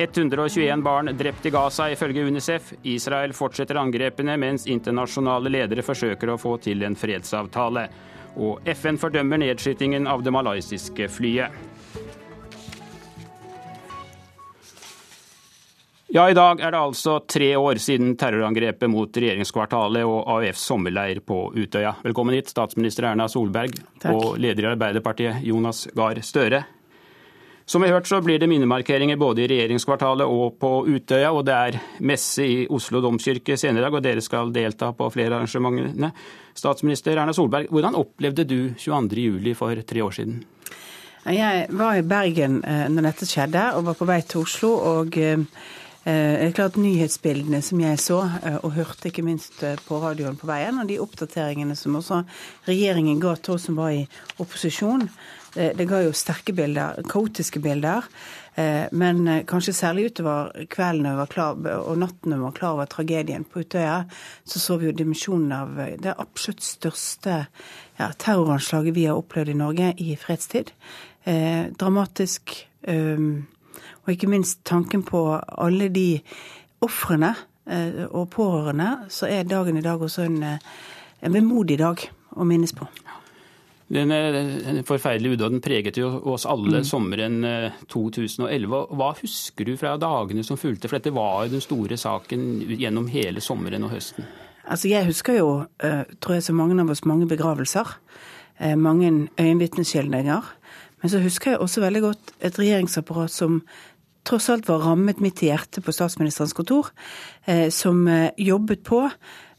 [0.01, 2.71] 121 barn drept i Gaza, ifølge Unicef.
[2.88, 7.85] Israel fortsetter angrepene, mens internasjonale ledere forsøker å få til en fredsavtale.
[8.40, 11.53] Og FN fordømmer nedskytingen av det malaysiske flyet.
[16.14, 21.22] Ja, i dag er det altså tre år siden terrorangrepet mot regjeringskvartalet og AUFs sommerleir
[21.25, 21.94] på Utøya.
[22.05, 24.12] Velkommen hit, statsminister Erna Solberg Takk.
[24.12, 26.61] og leder i Arbeiderpartiet Jonas Gahr Støre.
[27.64, 31.46] Som vi har hørt så blir det minnemarkeringer både i regjeringskvartalet og på Utøya, og
[31.48, 35.40] det er messe i Oslo domkirke senere i dag, og dere skal delta på flere
[35.40, 36.12] arrangementene.
[36.53, 40.42] Statsminister Erna Solberg, hvordan opplevde du 22.07 for tre år siden?
[41.25, 44.77] Jeg var i Bergen eh, når dette skjedde, og var på vei til Oslo.
[44.77, 45.38] og Eh,
[46.10, 50.38] det er klart Nyhetsbildene som jeg så, eh, og hørte ikke minst eh, på radioen
[50.38, 52.24] på veien, og de oppdateringene som også
[52.66, 54.04] regjeringen ga til oss som var i
[54.42, 55.08] opposisjon,
[55.52, 58.06] det ga jo sterke bilder, kaotiske bilder.
[58.96, 63.98] Men kanskje særlig utover kvelden og natten når vi var klar over tragedien på Utøya,
[64.48, 67.36] så så vi jo dimensjonen av det absolutt største
[67.98, 70.72] ja, terroranslaget vi har opplevd i Norge i fredstid.
[71.28, 72.56] Eh, dramatisk.
[72.88, 73.44] Um,
[74.02, 76.20] og ikke minst tanken på alle de
[76.82, 77.34] ofrene
[77.70, 80.70] eh, og pårørende, så er dagen i dag også en, eh,
[81.22, 82.02] en vemodig dag
[82.34, 82.88] å minnes på.
[83.92, 86.86] Den forferdelige udåden preget jo oss alle mm.
[86.88, 87.42] sommeren
[87.92, 88.48] 2011.
[88.64, 90.88] Eh, Hva husker du fra dagene som fulgte?
[90.88, 94.26] For dette var jo den store saken gjennom hele sommeren og høsten.
[94.62, 95.48] Altså Jeg husker jo,
[96.22, 97.96] tror jeg så mange av oss, mange begravelser.
[98.78, 100.46] Mange øyenvitneskildringer.
[101.02, 103.58] Men så husker jeg også veldig godt et regjeringsapparat som
[104.26, 106.92] tross alt var rammet midt i hjertet på statsministerens kontor,
[107.44, 109.04] eh, som eh, jobbet på,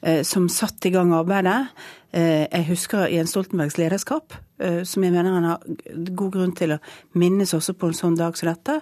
[0.01, 1.67] eh, som satte i gang arbeidet.
[2.13, 4.35] Jeg husker Jens Stoltenbergs lederskap,
[4.85, 5.63] som jeg mener han har
[6.13, 6.77] god grunn til å
[7.17, 8.75] minnes også på en sånn dag som dette.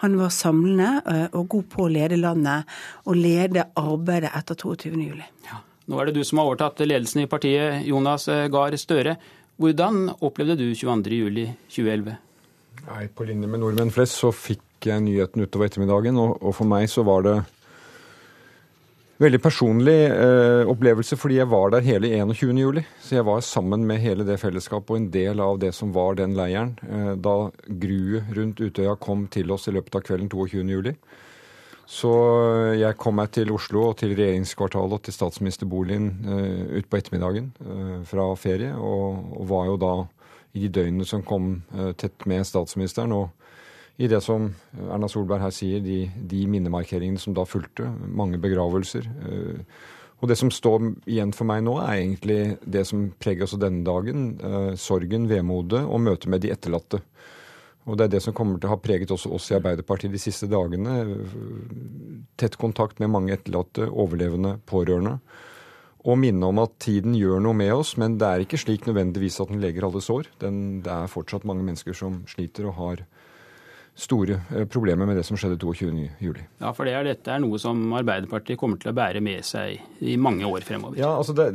[0.00, 2.64] Han var samlende og god på å lede landet
[3.04, 5.20] og lede arbeidet etter 22.07.
[5.50, 5.60] Ja.
[5.84, 9.18] Nå er det du som har overtatt ledelsen i partiet, Jonas Gahr Støre.
[9.60, 12.16] Hvordan opplevde du 22.07.2011?
[12.88, 16.54] Nei, På linje med nordmenn flest så fikk fikk jeg nyheten utover ettermiddagen, og, og,
[16.54, 17.36] for meg så var det
[19.18, 22.58] veldig personlig eh, opplevelse, fordi jeg var der hele 21.
[22.62, 22.84] juli.
[23.02, 26.14] Så jeg var sammen med hele det fellesskapet og en del av det som var
[26.14, 26.76] den leiren.
[26.86, 30.62] Eh, da gruet rundt Utøya kom til oss i løpet av kvelden 22.
[30.70, 30.94] juli.
[31.88, 32.12] Så
[32.76, 37.98] jeg kom meg til Oslo og til regjeringskvartalet og til statsministerboligen eh, utpå ettermiddagen eh,
[38.06, 39.92] fra ferie, og, og, var jo da
[40.54, 43.12] i de døgnene som kom uh, tett med statsministeren.
[43.12, 43.37] og
[43.98, 47.88] i det som Erna Solberg her sier, de, de minnemarkeringene som da fulgte.
[48.06, 49.08] Mange begravelser.
[49.26, 49.78] Eh,
[50.18, 53.84] og det som står igjen for meg nå, er egentlig det som preger også denne
[53.86, 54.30] dagen.
[54.38, 57.02] Eh, sorgen, vemodet og møtet med de etterlatte.
[57.88, 60.20] Og det er det som kommer til å ha preget også oss i Arbeiderpartiet de
[60.20, 60.98] siste dagene.
[62.38, 65.16] Tett kontakt med mange etterlatte, overlevende, pårørende.
[66.06, 69.40] Og minne om at tiden gjør noe med oss, men det er ikke slik nødvendigvis
[69.42, 70.28] at den leger alle sår.
[70.44, 73.02] Den, det er fortsatt mange mennesker som sliter og har
[73.98, 76.38] store eh, problemer med det som skjedde 22.07.
[76.60, 79.80] Ja, for det er, dette er noe som Arbeiderpartiet kommer til å bære med seg
[79.98, 80.98] i mange år fremover.
[81.00, 81.48] Ja, altså det,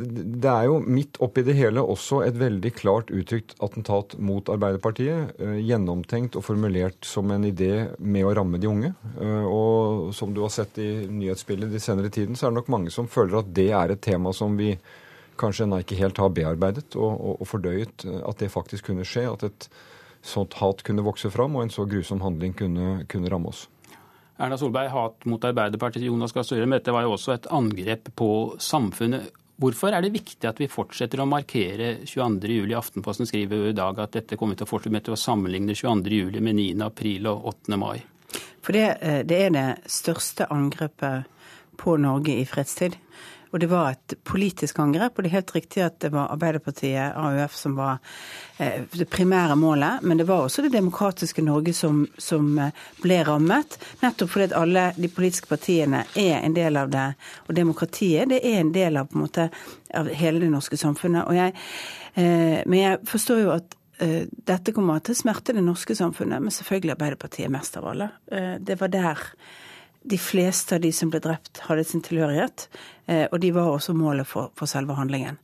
[0.43, 5.37] det er jo midt oppi det hele også et veldig klart uttrykt attentat mot Arbeiderpartiet.
[5.39, 8.91] Eh, gjennomtenkt og formulert som en idé med å ramme de unge.
[9.15, 12.75] Eh, og som du har sett i nyhetsbildet de senere tiden, så er det nok
[12.75, 14.75] mange som føler at det er et tema som vi
[15.39, 18.03] kanskje ennå ikke helt har bearbeidet og, og, og fordøyet.
[18.27, 19.25] At det faktisk kunne skje.
[19.31, 19.71] at et
[20.23, 23.67] sånt hat kunne vokse fram, og en så grusom handling kunne, kunne ramme oss.
[24.41, 28.09] Erna Solberg, hat mot Arbeiderpartiet, Jonas Gahr Støre, men dette var jo også et angrep
[28.17, 28.29] på
[28.61, 29.29] samfunnet.
[29.61, 32.73] Hvorfor er det viktig at vi fortsetter å markere 22.07?
[32.75, 36.41] Aftenposten skriver jo i dag at dette kommer til å fortsette med å sammenligne 22.07
[36.41, 36.81] med 9.
[36.87, 37.77] april og 8.
[37.77, 38.01] mai.
[38.63, 41.29] For det, eh, det er det største angrepet
[41.77, 42.97] på Norge i fredstid.
[43.53, 47.13] Og det var et politisk angrep, og det er helt riktig at det var Arbeiderpartiet,
[47.13, 47.99] AUF, som var
[48.57, 50.01] eh, det primære målet.
[50.01, 52.73] Men det var også det demokratiske Norge som, som eh,
[53.03, 53.77] ble rammet.
[54.01, 57.05] Nettopp fordi at alle de politiske partiene er en del av det.
[57.45, 59.47] Og demokratiet det er en del av, på en måte,
[59.93, 61.29] av hele det norske samfunnet.
[61.37, 61.53] Jeg,
[62.15, 66.51] eh, men jeg forstår jo at dette kommer til å smerte det norske samfunnet, men
[66.51, 68.07] selvfølgelig Arbeiderpartiet mest av alle.
[68.59, 69.21] Det var der
[70.03, 72.67] de fleste av de som ble drept, hadde sin tilhørighet.
[73.07, 75.39] Eh, og de var også målet for, for selve handlingen.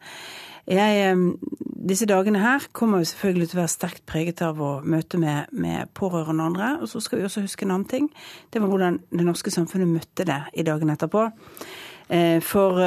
[0.69, 1.55] Jeg, eh,
[1.89, 5.51] disse dagene her kommer jo selvfølgelig til å være sterkt preget av å møte med,
[5.51, 6.71] med pårørende og andre.
[6.83, 8.11] Og så skal vi også huske en annen ting.
[8.51, 11.29] Det var hvordan det norske samfunnet møtte det i dagene etterpå.
[12.09, 12.83] Eh, for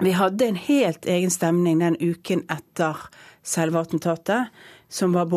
[0.00, 2.96] vi hadde en helt egen stemning den uken etter
[3.44, 4.48] selve attentatet,
[4.88, 5.28] som var,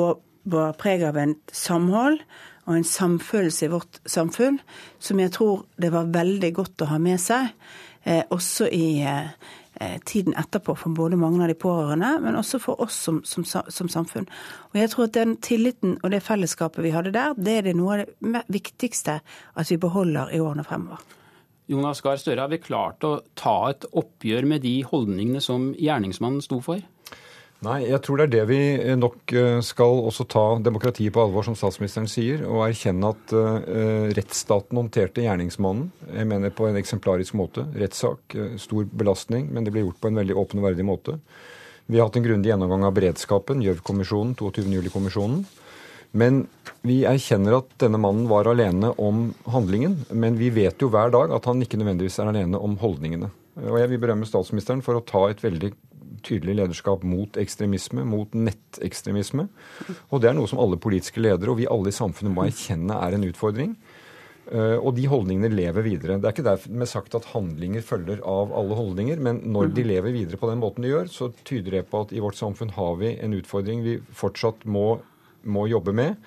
[0.47, 2.21] var preg av en samhold
[2.67, 4.59] og en samfølelse i vårt samfunn
[5.03, 7.51] som jeg tror det var veldig godt å ha med seg,
[8.03, 9.33] eh, også i eh,
[9.81, 13.45] eh, tiden etterpå for både mange av de pårørende, men også for oss som, som,
[13.45, 14.29] som, samfunn.
[14.71, 17.75] Og jeg tror at den tilliten og det fellesskapet vi hadde der, det er det
[17.79, 21.03] noe av det viktigste at vi beholder i årene fremover.
[21.71, 26.43] Jonas Gahr Støre, har vi klart å ta et oppgjør med de holdningene som gjerningsmannen
[26.43, 26.83] sto for?
[27.63, 31.23] Nei, jeg tror det er det vi eh, nok eh, skal også ta demokratiet på
[31.23, 36.79] alvor, som statsministeren sier, og erkjenne at uh, rettsstaten håndterte gjerningsmannen jeg mener på en
[36.79, 37.63] eksemplarisk måte.
[37.79, 41.17] Rettssak, stor belastning, men det ble gjort på en veldig åpen og verdig måte.
[41.87, 44.67] Vi har hatt en grundig gjennomgang av beredskapen, Gjørv-kommisjonen, 22.
[44.79, 45.43] juli-kommisjonen.
[46.13, 46.43] Men
[46.85, 49.97] vi erkjenner at denne mannen var alene om handlingen.
[50.13, 53.31] Men vi vet jo hver dag at han ikke nødvendigvis er alene om holdningene.
[53.63, 55.73] Og jeg vil berømme statsministeren for å ta et veldig
[56.25, 59.47] tydelig lederskap mot ekstremisme, mot nettekstremisme.
[60.11, 62.97] Og det er noe som alle politiske ledere og vi alle i samfunnet må erkjenne
[62.97, 63.75] er en utfordring.
[64.51, 66.17] Eh, og de holdningene lever videre.
[66.19, 70.15] Det er ikke dermed sagt at handlinger følger av alle holdninger, men når de lever
[70.15, 72.97] videre på den måten de gjør, så tyder det på at i vårt samfunn har
[72.99, 74.97] vi en utfordring vi fortsatt må,
[75.47, 76.19] må jobbe med.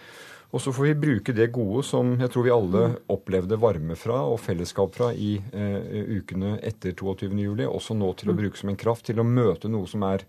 [0.55, 2.83] Og så får vi bruke det gode som jeg tror vi alle
[3.13, 8.37] opplevde varme fra og fellesskap fra i eh, ukene etter 22.07, også nå til å
[8.37, 8.43] mm.
[8.43, 10.23] bruke som en kraft til å møte noe som er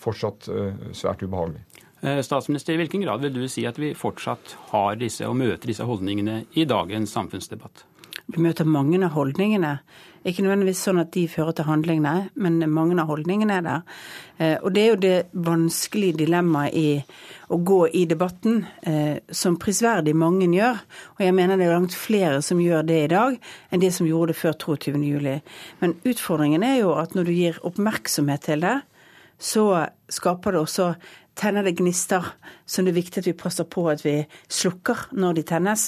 [0.00, 1.62] fortsatt eh, svært ubehagelig.
[2.00, 5.70] Eh, statsminister, I hvilken grad vil du si at vi fortsatt har disse og møter
[5.70, 7.84] disse holdningene i dagens samfunnsdebatt?
[8.30, 9.78] Vi møter mange av holdningene.
[10.28, 13.86] Ikke nødvendigvis sånn at de fører til handlingene, men mange av holdningene er der.
[14.36, 15.14] Eh, og det er jo det
[15.46, 16.90] vanskelige dilemmaet i
[17.50, 20.82] å gå i debatten, eh, som prisverdig mange gjør.
[21.16, 23.40] Og jeg mener det er langt flere som gjør det i dag,
[23.72, 25.40] enn de som gjorde det før 22.07.
[25.80, 28.76] Men utfordringen er jo at når du gir oppmerksomhet til det,
[29.40, 30.92] så skaper det også
[31.38, 32.32] tenner det gnister
[32.68, 34.16] som det er viktig at vi passer på at vi
[34.52, 35.86] slukker når de tennes.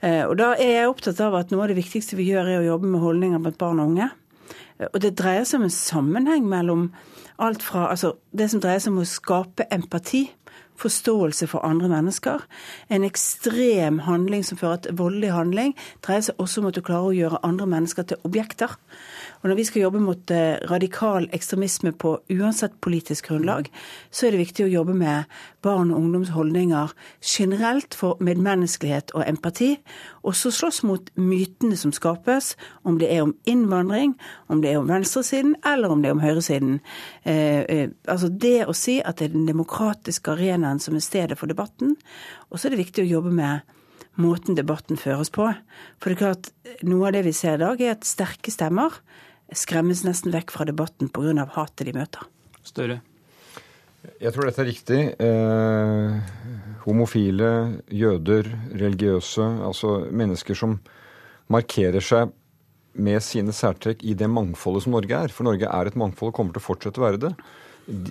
[0.00, 2.62] Eh, og da er jeg opptatt av at noe av det viktigste vi gjør, er
[2.62, 4.10] å jobbe med holdninger blant barn og unge.
[4.78, 6.88] Eh, og det dreier seg om en sammenheng mellom
[7.42, 10.26] alt fra altså det som dreier seg om å skape empati,
[10.76, 12.42] forståelse for andre mennesker.
[12.92, 15.72] En ekstrem handling som fører til voldelig handling,
[16.04, 18.76] dreier seg også om at du klarer å gjøre andre mennesker til objekter.
[19.46, 23.68] Og når vi skal jobbe mot eh, radikal ekstremisme på uansett politisk grunnlag,
[24.10, 25.28] så er det viktig å jobbe med
[25.62, 26.90] barn og ungdoms holdninger
[27.22, 29.76] generelt for medmenneskelighet og empati.
[30.26, 34.16] Og så slåss mot mytene som skapes, om det er om innvandring,
[34.50, 36.80] om det er om venstresiden eller om det er om høyresiden.
[37.22, 41.38] Eh, eh, altså det å si at det er den demokratiske arenaen som er stedet
[41.38, 41.94] for debatten.
[42.50, 43.62] Og så er det viktig å jobbe med
[44.18, 45.52] måten debatten føres på.
[46.00, 46.50] For det er klart,
[46.82, 48.98] noe av det vi ser i dag, er at sterke stemmer
[49.54, 51.46] skremmes nesten vekk fra debatten pga.
[51.54, 52.26] hatet de møter.
[52.66, 53.00] Større.
[54.22, 55.00] Jeg tror dette er riktig.
[55.18, 56.18] Eh,
[56.86, 60.78] homofile, jøder, religiøse, altså mennesker som
[61.52, 62.32] markerer seg
[62.96, 65.32] med sine særtrekk i det mangfoldet som Norge er.
[65.34, 67.34] For Norge er et mangfold og kommer til å fortsette å være det.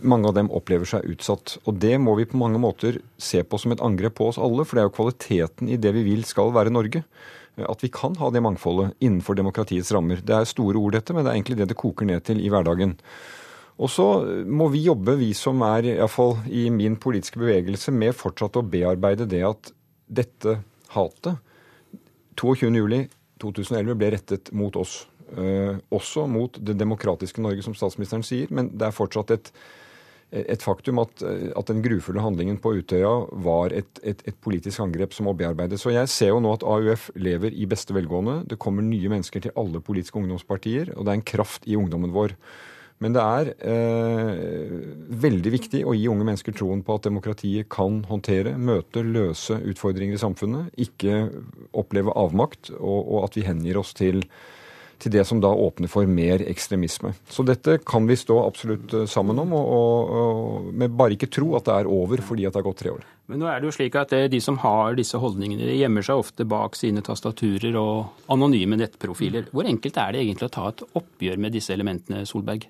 [0.07, 1.57] mange av dem opplever seg utsatt.
[1.67, 4.63] Og det må vi på mange måter se på som et angrep på oss alle,
[4.63, 7.03] for det er jo kvaliteten i det vi vil skal være Norge.
[7.63, 10.19] At vi kan ha det mangfoldet innenfor demokratiets rammer.
[10.25, 12.51] Det er store ord, dette, men det er egentlig det det koker ned til i
[12.51, 12.97] hverdagen.
[13.75, 14.05] Og så
[14.47, 19.27] må vi jobbe, vi som er iallfall i min politiske bevegelse, med fortsatt å bearbeide
[19.31, 19.71] det at
[20.05, 20.59] dette
[20.95, 21.41] hatet
[22.39, 25.03] 22.07.2011 ble rettet mot oss.
[25.35, 28.51] Eh, også mot det demokratiske Norge, som statsministeren sier.
[28.53, 29.51] Men det er fortsatt et,
[30.35, 33.13] et faktum at, at, den grufulle handlingen på Utøya
[33.45, 35.83] var et, et, et, politisk angrep som må bearbeides.
[35.85, 38.41] Så jeg ser jo nå at AUF lever i beste velgående.
[38.51, 42.13] Det kommer nye mennesker til alle politiske ungdomspartier, og det er en kraft i ungdommen
[42.15, 42.35] vår.
[43.03, 44.75] Men det er eh,
[45.25, 50.15] veldig viktig å gi unge mennesker troen på at demokratiet kan håndtere, møte, løse utfordringer
[50.15, 50.71] i samfunnet.
[50.79, 51.25] Ikke
[51.75, 54.23] oppleve avmakt, og, og at vi hengir oss til
[55.01, 57.13] til det som da åpner for mer ekstremisme.
[57.29, 61.31] Så dette kan vi stå absolutt eh, sammen om, og, og, og men bare ikke
[61.33, 63.05] tro at det er over fordi at det har gått tre år.
[63.31, 66.05] Men nå er det jo slik at eh, de som har disse holdningene, de gjemmer
[66.05, 69.49] seg ofte bak sine tastaturer og anonyme nettprofiler.
[69.55, 72.67] Hvor enkelt er det egentlig å ta et oppgjør med disse elementene, Solberg?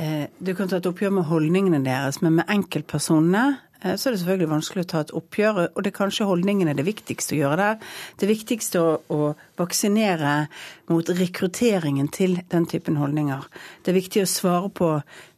[0.00, 3.48] Eh, du kan ta et oppgjør med holdningene deres, men med enkeltpersonene
[3.80, 5.58] så er det selvfølgelig vanskelig å ta et oppgjør.
[5.72, 7.94] Og det er kanskje holdningene det viktigste å gjøre der.
[8.20, 9.30] Det viktigste å, å
[9.60, 10.34] vaksinere
[10.90, 13.46] mot rekrutteringen til den typen holdninger.
[13.84, 14.90] Det er viktig å svare på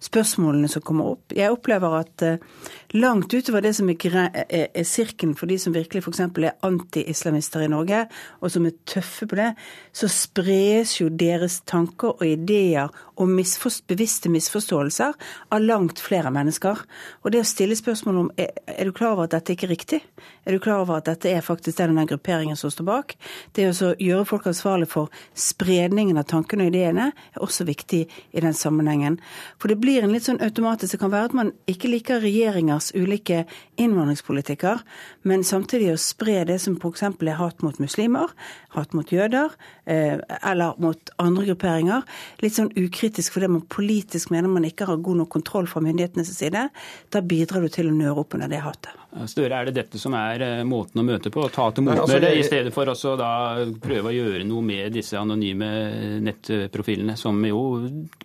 [0.02, 1.34] spørsmålene som kommer opp.
[1.36, 2.40] Jeg opplever at eh,
[2.96, 3.98] langt utover det som er,
[4.46, 6.22] er, er sirkelen for de som virkelig f.eks.
[6.24, 8.04] er anti-islamister i Norge,
[8.40, 9.52] og som er tøffe på det,
[9.92, 15.16] så spres jo deres tanker og ideer og misforst, bevisste misforståelser
[15.52, 16.80] av langt flere mennesker.
[17.22, 19.74] Og det å stille spørsmål om er, er du klar over at dette ikke er
[19.74, 20.00] riktig?
[20.46, 23.14] Er du klar over at dette er faktisk den grupperingen som står bak?
[23.54, 28.42] Det å gjøre folk ansvarlig for spredningen av tankene og ideene er også viktig i
[28.44, 29.18] den sammenhengen.
[29.58, 32.90] For det blir en litt sånn automatisk Det kan være at man ikke liker regjeringers
[32.92, 33.46] ulike
[33.80, 34.82] innvandringspolitikker,
[35.24, 37.02] men samtidig å spre det som f.eks.
[37.02, 38.34] er hat mot muslimer,
[38.76, 42.04] hat mot jøder, eller mot andre grupperinger,
[42.42, 46.30] litt sånn ukritisk fordi man politisk mener man ikke har god nok kontroll fra myndighetenes
[46.36, 46.68] side,
[47.10, 48.94] da bidrar du til å nøre opp under det hatet.
[49.28, 51.42] Støre, er det dette som er eh, måten å møte på?
[51.44, 53.32] Å ta til motmæle altså, i stedet for å da
[53.82, 55.68] prøve å gjøre noe med disse anonyme
[56.24, 57.60] nettprofilene, som jo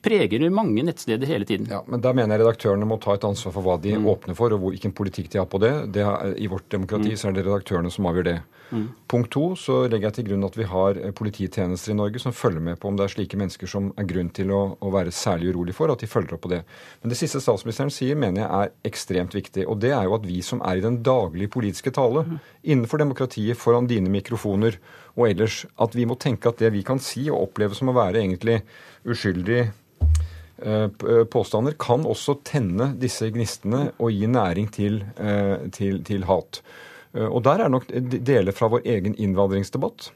[0.04, 1.68] preger mange nettsteder hele tiden?
[1.74, 4.08] Ja, men Da mener jeg redaktørene må ta et ansvar for hva de mm.
[4.14, 5.74] åpner for, og hvilken politikk de har på det.
[5.98, 7.20] det er, I vårt demokrati mm.
[7.20, 8.38] så er det redaktørene som avgjør det.
[8.70, 8.88] Mm.
[9.08, 12.36] Punkt to, så legger jeg til grunn at vi har eh, polititjenester i Norge som
[12.36, 15.14] følger med på om det er slike mennesker som er grunn til å, å være
[15.16, 16.62] særlig urolig for, at de følger opp på det.
[17.02, 19.64] Men det siste statsministeren sier, mener jeg er ekstremt viktig.
[19.72, 22.38] Og det er jo at vi som er i den daglige politiske tale, mm.
[22.74, 24.80] innenfor demokratiet, foran dine mikrofoner
[25.16, 27.96] og ellers, at vi må tenke at det vi kan si og oppleve som å
[27.96, 28.60] være egentlig
[29.08, 29.72] uskyldig eh,
[30.92, 35.00] eh, påstander kan også tenne disse gnistene og gi næring til,
[35.72, 36.62] til, til hat.
[37.18, 40.12] Eh, og der er nok deler fra vår egen innvandringsdebatt.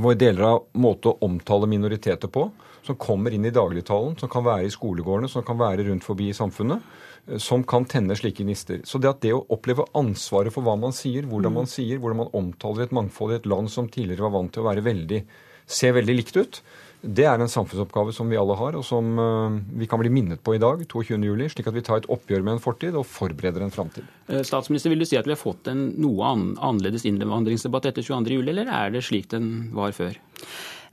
[0.00, 2.48] Vår deler av måte å omtale minoriteter på,
[2.86, 6.30] som kommer inn i dagligtalen, som kan være i skolegårdene, som kan være rundt forbi
[6.30, 6.82] i samfunnet,
[7.26, 8.82] eh, som kan tenne slike gnister.
[8.84, 11.74] Så det at det å oppleve ansvaret for hva man sier, hvordan man mm.
[11.74, 14.70] sier, hvordan man omtaler et mangfold i et land som tidligere var vant til å
[14.70, 15.24] være veldig,
[15.70, 16.62] se veldig likt ut,
[17.00, 20.42] det er en samfunnsoppgave som vi alle har, og som eh, vi kan bli minnet
[20.44, 23.64] på i dag, 22.07, slik at vi tar et oppgjør med en fortid og forbereder
[23.64, 24.04] en framtid.
[24.28, 28.50] Eh, statsminister, vil du si at vi har fått en noe annerledes innvandringsdebatt etter 22.07,
[28.52, 30.18] eller er det slik den var før?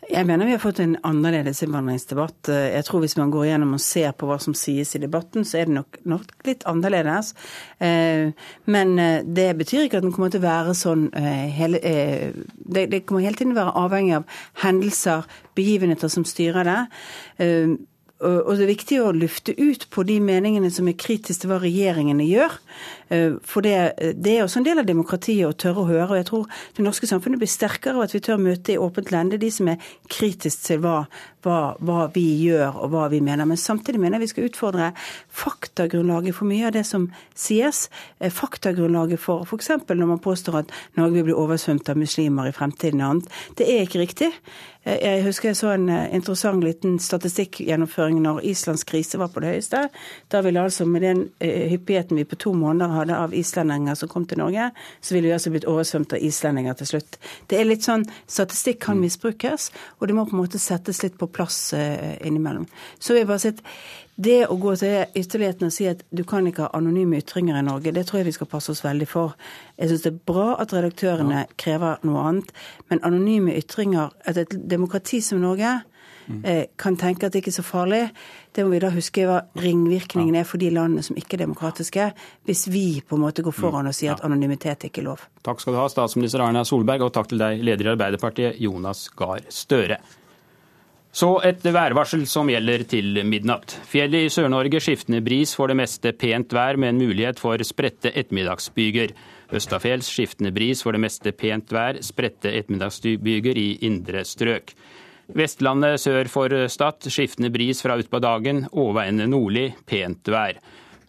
[0.08, 2.48] Jeg mener vi har fått en annerledes innvandringsdebatt.
[2.48, 5.60] Jeg tror Hvis man går gjennom og ser på hva som sies i debatten, så
[5.60, 7.34] er det nok, nok litt annerledes.
[7.84, 8.32] Eh,
[8.66, 11.82] men eh, det betyr ikke at den kommer til å være sånn eh, hele
[12.64, 15.28] Det kommer hele tiden være avhengig av hendelser,
[15.60, 16.80] begivenheter som styrer det.
[18.18, 21.60] Og det er viktig å lufte ut på de meningene som er kritiske til hva
[21.62, 22.56] regjeringene gjør.
[23.14, 23.76] Eh, for det,
[24.18, 26.08] det, er også en del av demokratiet å tørre å høre.
[26.10, 29.12] Og jeg tror det norske samfunnet blir sterkere av at vi tør møte i åpent
[29.14, 29.78] lende de som er
[30.10, 30.96] kritiske til hva,
[31.46, 33.46] hva, hva, vi gjør og hva vi mener.
[33.46, 34.90] Men samtidig mener jeg vi skal utfordre
[35.44, 37.86] faktagrunnlaget for mye av det som sies.
[38.18, 39.76] Eh, faktagrunnlaget for f.eks.
[39.88, 43.38] når man påstår at Norge vil bli oversvømt av muslimer i fremtiden og annet.
[43.62, 44.34] Det er ikke riktig.
[44.88, 49.52] Eh, jeg husker jeg så en interessant liten statistikkgjennomføring når Islands krise var på det
[49.56, 49.84] høyeste.
[50.32, 54.26] Da ville altså med den hyppigheten vi på to måneder hadde av islendinger som kom
[54.30, 54.72] til Norge,
[55.02, 57.20] så ville vi altså blitt oversvømt av islendinger til slutt.
[57.50, 59.70] Det er litt sånn, Statistikk kan misbrukes,
[60.00, 62.68] og det må på en måte settes litt på plass innimellom.
[63.00, 63.64] Så vil jeg bare si at
[64.18, 67.66] det å gå til ytterligheten og si at du kan ikke ha anonyme ytringer i
[67.66, 69.36] Norge, det tror jeg vi skal passe oss veldig for.
[69.78, 71.52] Jeg syns det er bra at redaktørene ja.
[71.62, 72.50] krever noe annet,
[72.90, 75.70] men anonyme ytringer at Et demokrati som Norge
[76.44, 78.02] eh, kan tenke at det ikke er så farlig.
[78.54, 82.12] Det må vi da huske hva ringvirkningen er for de landene som ikke er demokratiske,
[82.46, 85.26] hvis vi på en måte går foran og sier at anonymitet er ikke lov.
[85.46, 89.08] Takk skal du ha, statsminister Erna Solberg, og takk til deg, leder i Arbeiderpartiet, Jonas
[89.18, 90.02] Gahr Støre.
[91.16, 93.74] Så et værvarsel som gjelder til midnatt.
[93.90, 98.12] Fjellet i Sør-Norge skiftende bris, for det meste pent vær med en mulighet for spredte
[98.12, 99.16] ettermiddagsbyger.
[99.56, 104.76] Østafjells skiftende bris, for det meste pent vær, spredte ettermiddagsbyger i indre strøk.
[105.36, 110.62] Vestlandet sør for Stad skiftende bris fra utpå dagen, overveiende nordlig, pent vær.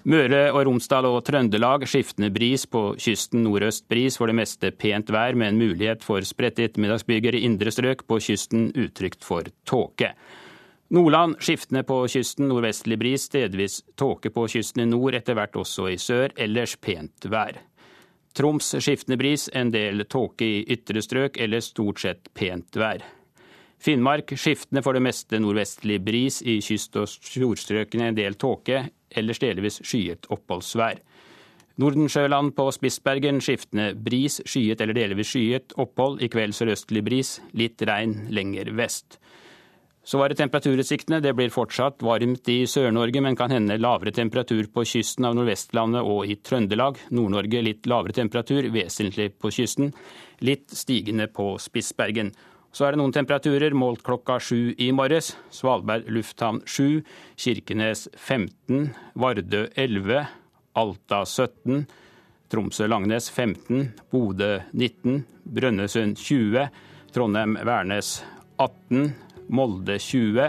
[0.07, 5.11] Møre og Romsdal og Trøndelag skiftende bris, på kysten nordøst bris, for det meste pent
[5.11, 10.13] vær med en mulighet for spredte ettermiddagsbyger i indre strøk, på kysten utrygt for tåke.
[10.95, 15.89] Nordland skiftende på kysten, nordvestlig bris, stedvis tåke på kysten i nord, etter hvert også
[15.91, 17.59] i sør, ellers pent vær.
[18.39, 23.03] Troms skiftende bris, en del tåke i ytre strøk, eller stort sett pent vær.
[23.83, 28.87] Finnmark skiftende for det meste nordvestlig bris, i kyst- og fjordstrøkene en del tåke,
[29.17, 31.01] ellers delvis skyet oppholdsvær.
[31.79, 37.85] Nordensjøland på Spitsbergen skiftende bris, skyet eller delvis skyet opphold, i kveld sørøstlig bris, litt
[37.87, 39.21] regn lenger vest.
[40.09, 41.21] Så var det temperaturutsiktene.
[41.21, 46.01] Det blir fortsatt varmt i Sør-Norge, men kan hende lavere temperatur på kysten av Nordvestlandet
[46.01, 46.97] og i Trøndelag.
[47.13, 49.93] Nord-Norge litt lavere temperatur, vesentlig på kysten.
[50.41, 52.33] Litt stigende på Spitsbergen.
[52.79, 55.33] Så er det noen temperaturer målt klokka sju i morges.
[55.51, 57.01] Svalbard lufthavn 7,
[57.35, 60.20] Kirkenes 15, Vardø 11,
[60.79, 61.81] Alta 17,
[62.55, 65.24] Tromsø-Langnes 15, Bodø 19,
[65.59, 66.68] Brønnøysund 20,
[67.16, 68.12] Trondheim-Værnes
[68.62, 69.11] 18,
[69.51, 70.47] Molde 20,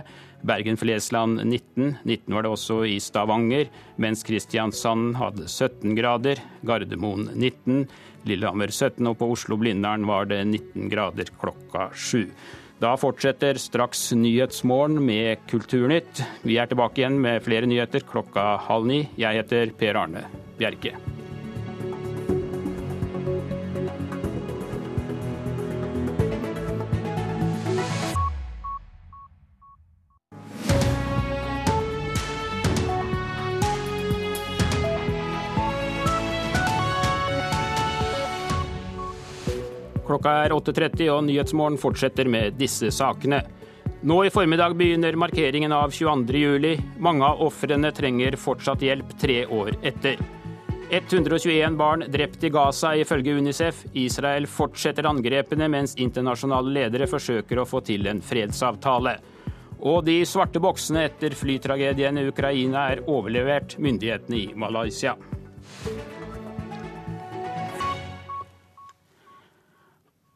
[0.48, 1.98] Bergen-Flesland 19.
[2.04, 3.68] 19 var det også i Stavanger,
[4.00, 6.42] mens Kristiansand hadde 17 grader.
[6.66, 7.86] Gardermoen 19.
[8.30, 12.26] Lillehammer 17, og på Oslo-Blindern var det 19 grader klokka sju.
[12.80, 16.24] Da fortsetter straks Nyhetsmorgen med Kulturnytt.
[16.48, 19.02] Vi er tilbake igjen med flere nyheter klokka halv ni.
[19.20, 20.24] Jeg heter Per Arne
[20.60, 20.96] Bjerke.
[40.10, 43.44] Klokka er 8.30 og Nyhetsmorgen fortsetter med disse sakene.
[44.02, 46.98] Nå i formiddag begynner markeringen av 22.07.
[46.98, 50.18] Mange av ofrene trenger fortsatt hjelp tre år etter.
[50.90, 53.84] 121 barn drept i Gaza ifølge Unicef.
[53.94, 59.20] Israel fortsetter angrepene mens internasjonale ledere forsøker å få til en fredsavtale.
[59.86, 65.14] Og de svarte boksene etter flytragedien i Ukraina er overlevert myndighetene i Malaysia.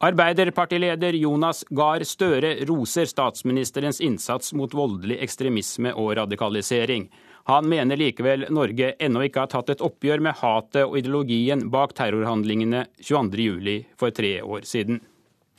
[0.03, 7.05] Arbeiderpartileder Jonas Gahr Støre roser statsministerens innsats mot voldelig ekstremisme og radikalisering.
[7.47, 11.95] Han mener likevel Norge ennå ikke har tatt et oppgjør med hatet og ideologien bak
[11.95, 13.85] terrorhandlingene 22.07.
[13.95, 14.99] for tre år siden.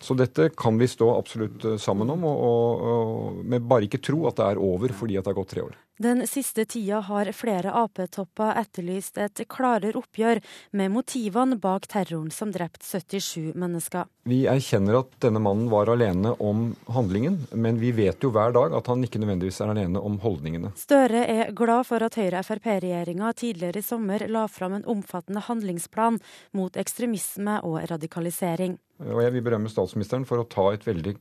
[0.05, 4.27] Så dette kan vi stå absolutt sammen om, og, og, og, men bare ikke tro
[4.29, 5.79] at det er over fordi det har gått tre år.
[5.97, 10.41] Den siste tida har flere Ap-topper etterlyst et klarere oppgjør
[10.75, 14.09] med motivene bak terroren som drept 77 mennesker.
[14.27, 18.75] Vi erkjenner at denne mannen var alene om handlingen, men vi vet jo hver dag
[18.75, 20.73] at han ikke nødvendigvis er alene om holdningene.
[20.81, 26.19] Støre er glad for at Høyre-Frp-regjeringa tidligere i sommer la fram en omfattende handlingsplan
[26.59, 28.81] mot ekstremisme og radikalisering.
[29.11, 31.17] Og jeg vil berømme statsministeren for å ta et veldig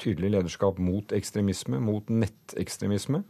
[0.00, 3.22] tydelig lederskap mot ekstremisme, mot nettekstremisme.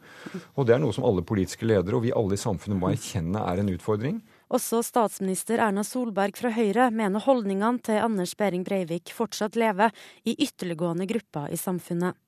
[0.57, 3.43] Og det er noe som alle politiske ledere og vi alle i samfunnet må erkjenne
[3.47, 4.21] er en utfordring.
[4.57, 9.95] Også statsminister Erna Solberg fra Høyre mener holdningene til Anders Behring Breivik fortsatt lever
[10.27, 12.19] i ytterliggående grupper i samfunnet.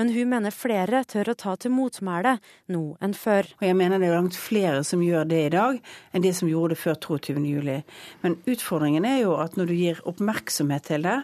[0.00, 2.36] Men hun mener flere tør å ta til motmæle
[2.72, 3.48] nå enn før.
[3.60, 5.80] Og jeg mener det er langt flere som gjør det i dag,
[6.12, 7.96] enn de som gjorde det før 22.07.
[8.24, 11.18] Men utfordringen er jo at når du gir oppmerksomhet til det,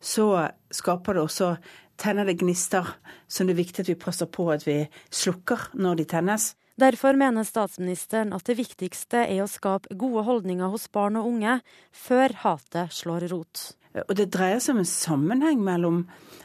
[0.00, 0.26] så
[0.72, 1.54] skaper det også
[2.00, 2.86] tenner det gnister
[3.28, 6.54] som det er viktig at vi passer på at vi slukker når de tennes.
[6.80, 11.58] Derfor mener statsministeren at det viktigste er å skape gode holdninger hos barn og unge
[11.92, 13.74] før hatet slår rot.
[13.94, 16.04] Og det dreier seg om en sammenheng mellom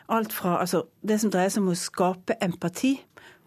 [0.09, 2.95] alt fra altså det som dreier seg om å skape empati,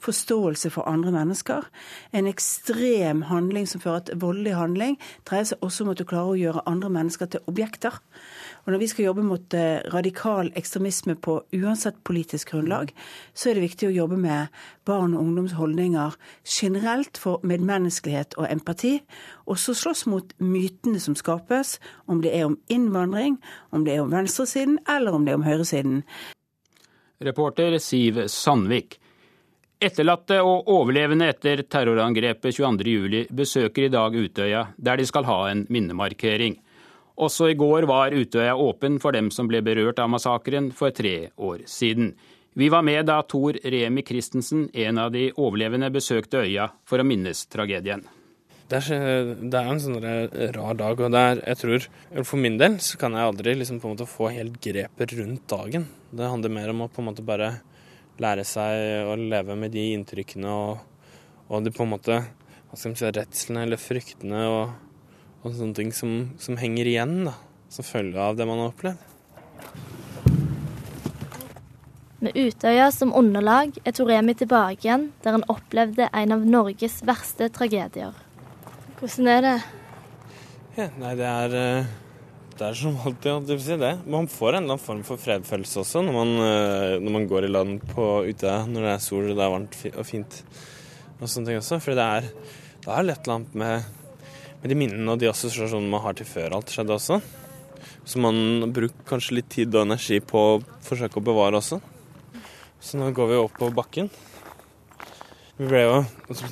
[0.04, 1.66] forståelse for andre mennesker.
[2.12, 6.34] En ekstrem handling som fører til voldelig handling, dreier seg også om at du klarer
[6.34, 7.98] å gjøre andre mennesker til objekter.
[8.66, 12.92] Og når vi skal jobbe mot eh, radikal ekstremisme på uansett politisk grunnlag,
[13.34, 14.54] så er det viktig å jobbe med
[14.88, 18.98] barn og ungdoms holdninger generelt for medmenneskelighet og empati.
[19.48, 23.38] Og så slåss mot mytene som skapes, om det er om innvandring,
[23.72, 26.02] om det er om venstresiden eller om det er om høyresiden.
[27.24, 29.00] Reporter Siv Sandvik.
[29.78, 35.62] Etterlatte og overlevende etter terrorangrepet 22.07 besøker i dag Utøya, der de skal ha en
[35.70, 36.56] minnemarkering.
[37.22, 41.30] Også i går var Utøya åpen for dem som ble berørt av massakren for tre
[41.38, 42.10] år siden.
[42.58, 47.06] Vi var med da Tor Remi Christensen, en av de overlevende, besøkte øya for å
[47.06, 48.02] minnes tragedien.
[48.68, 51.86] Det er, en sånn rar dag, og er, jeg tror
[52.26, 55.86] For min del så kan jeg aldri liksom få helt grepet rundt dagen.
[56.10, 57.60] Det handler mer om å på en måte bare
[58.22, 60.80] lære seg å leve med de inntrykkene og,
[61.48, 62.18] og de på en måte
[62.68, 64.72] hva skal man si, redslene eller fryktene og,
[65.40, 67.36] og sånne ting som, som, henger igjen da,
[67.72, 69.06] som følge av det man har opplevd.
[72.18, 77.46] Med Utøya som underlag er Toremi tilbake igjen der han opplevde en av Norges verste
[77.54, 78.16] tragedier.
[78.98, 79.56] Hvordan er det?
[80.74, 81.86] Ja, nei, det er
[82.58, 84.08] eh, det er som alltid.
[84.10, 87.46] Man får en eller annen form for fredfølelse også når man, eh, når man går
[87.46, 90.40] i land på ute når det er sol og det er varmt og fint.
[91.20, 91.78] Og sånne ting også.
[91.82, 92.30] For det er,
[92.84, 93.84] det er et eller annet med,
[94.62, 97.20] med de minnene og de assosiasjonene man har til før alt skjedde også.
[98.08, 101.78] Som man bruker kanskje litt tid og energi på å forsøke å bevare også.
[102.80, 104.10] Så nå går vi opp på bakken.
[105.58, 106.02] Vi ble jo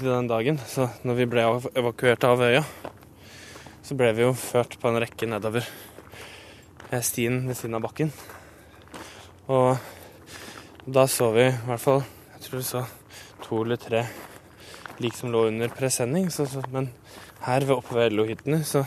[0.02, 1.44] den dagen, så når vi ble
[1.78, 2.64] evakuert av øya,
[3.86, 5.68] så ble vi jo ført på en rekke nedover
[7.06, 8.12] stien ved siden av bakken.
[9.50, 9.76] Og
[10.86, 12.04] da så vi i hvert fall
[12.36, 12.82] jeg tror vi så
[13.42, 14.04] to eller tre
[15.02, 16.28] lik som lå under presenning.
[16.30, 16.90] Så, så, men
[17.42, 18.84] her ved oppe ved LO-hyttene så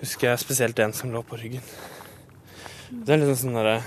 [0.00, 1.64] husker jeg spesielt en som lå på ryggen.
[2.88, 3.82] Det er liksom sånn der,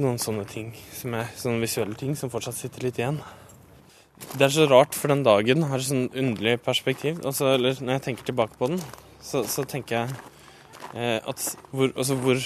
[0.00, 3.20] noen sånne ting, som er, sånne visuelle ting som fortsatt sitter litt igjen.
[4.34, 7.22] Det er så rart, for den dagen har et sånn underlig perspektiv.
[7.22, 8.82] Altså, eller når jeg tenker tilbake på den,
[9.22, 10.39] så, så tenker jeg
[10.90, 12.40] at hvor, altså hvor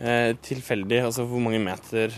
[0.00, 2.14] eh, tilfeldig, altså hvor mange meter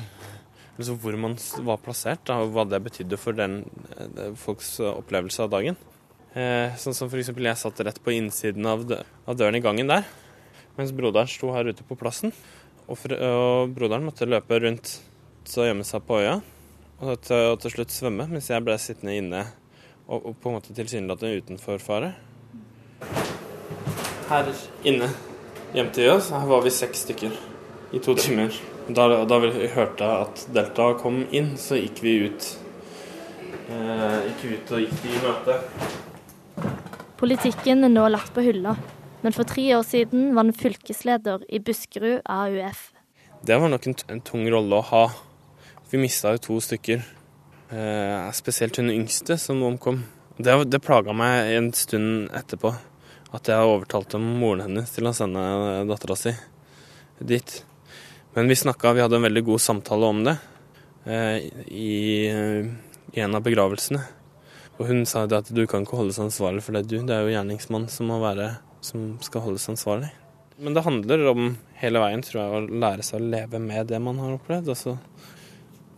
[0.78, 1.32] altså Hvor man
[1.66, 3.64] var plassert, da, og hva det betydde for den,
[3.98, 5.76] eh, folks opplevelse av dagen.
[6.38, 7.32] Eh, sånn som f.eks.
[7.34, 8.84] jeg satt rett på innsiden av,
[9.26, 10.06] av, døren i gangen der,
[10.76, 12.30] mens broderen sto her ute på plassen.
[12.86, 15.00] Og, og broderen måtte løpe rundt
[15.56, 16.38] og gjemme seg på øya,
[17.00, 19.42] og til, og til slutt svømme, mens jeg ble sittende inne
[20.06, 22.14] og, og på en måte tilsynelatende utenfor fare.
[24.28, 24.48] Her
[24.84, 25.06] inne
[25.72, 26.26] hjem til oss.
[26.28, 27.32] Her var vi seks stykker
[27.96, 28.52] i to timer.
[28.92, 32.48] Da, da vi hørte at Delta kom inn, så gikk vi ut.
[33.72, 35.56] Eh, gikk ut og gikk i møte.
[37.16, 38.74] Politikken er nå lagt på hylla,
[39.24, 42.90] men for tre år siden var han fylkesleder i Buskerud AUF.
[43.48, 45.02] Det var nok en, en tung rolle å ha.
[45.88, 47.00] Vi mista jo to stykker.
[47.72, 50.04] Eh, spesielt hun yngste som omkom.
[50.36, 52.76] Det, det plaga meg en stund etterpå
[53.36, 55.42] at jeg overtalte moren hennes til å sende
[55.88, 56.32] dattera si
[57.18, 57.56] dit.
[58.36, 60.36] Men vi snakka, vi hadde en veldig god samtale om det
[61.04, 61.98] eh, i,
[62.28, 64.04] i, en av begravelsene.
[64.78, 67.00] Og hun sa det at du kan ikke holdes ansvarlig for det, du.
[67.02, 68.52] Det er jo gjerningsmann som, må være,
[68.84, 70.12] som skal holdes ansvarlig.
[70.58, 71.50] Men det handler om
[71.82, 74.70] hele veien, tror jeg, å lære seg å leve med det man har opplevd.
[74.74, 74.96] Altså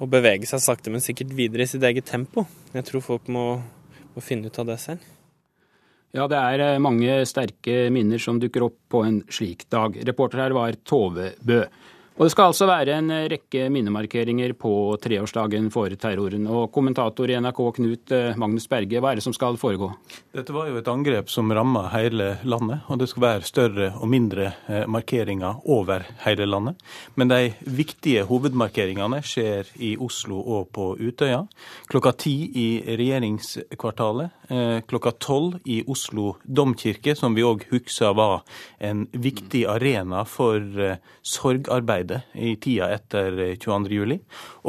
[0.00, 2.46] å bevege seg sakte, men sikkert videre i sitt eget tempo.
[2.72, 3.44] Jeg tror folk må,
[4.14, 5.04] må finne ut av det selv.
[6.16, 9.94] Ja, det er eh, mange sterke minner som dukker opp på en slik dag.
[10.08, 11.62] Reporter her var Tove Bø.
[12.20, 16.42] Og Det skal altså være en rekke minnemarkeringer på treårsdagen for terroren.
[16.52, 19.88] Og Kommentator i NRK Knut eh, Magnus Berge, hva er det som skal foregå?
[20.36, 24.10] Dette var jo et angrep som ramma hele landet, og det skal være større og
[24.12, 26.82] mindre eh, markeringer over hele landet.
[27.16, 31.46] Men de viktige hovedmarkeringene skjer i Oslo og på Utøya.
[31.88, 32.68] Klokka ti i
[33.00, 34.39] regjeringskvartalet.
[34.50, 38.40] Eh, klokka tolv i Oslo domkirke, som vi òg husker var
[38.82, 40.64] en viktig arena for
[41.22, 44.18] sorgarbeidet i tida etter 22.07.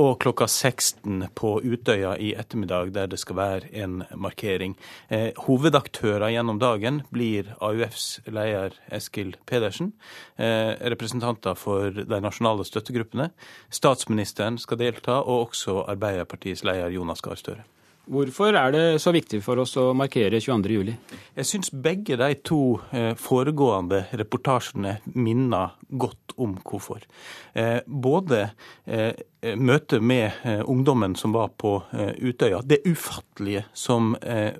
[0.03, 4.77] Og klokka 16 på Utøya i ettermiddag, der det skal være en markering.
[5.09, 9.93] Eh, hovedaktører gjennom dagen blir AUFs leder Eskil Pedersen,
[10.37, 13.31] eh, representanter for de nasjonale støttegruppene.
[13.73, 17.65] Statsministeren skal delta, og også Arbeiderpartiets leder Jonas Gahr Støre.
[18.09, 20.93] Hvorfor er det så viktig for oss å markere 22.07?
[21.37, 27.05] Jeg syns begge de to eh, foregående reportasjene minner godt om hvorfor.
[27.53, 28.47] Eh, både
[28.89, 30.31] eh, møtet med
[30.69, 31.73] ungdommen som var på
[32.17, 34.13] Utøya, det ufattelige som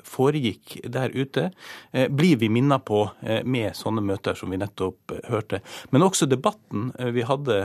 [0.07, 1.51] foregikk der ute,
[2.09, 3.03] blir vi minnet på
[3.45, 5.61] med sånne møter som vi nettopp hørte.
[5.93, 7.59] Men også debatten vi hadde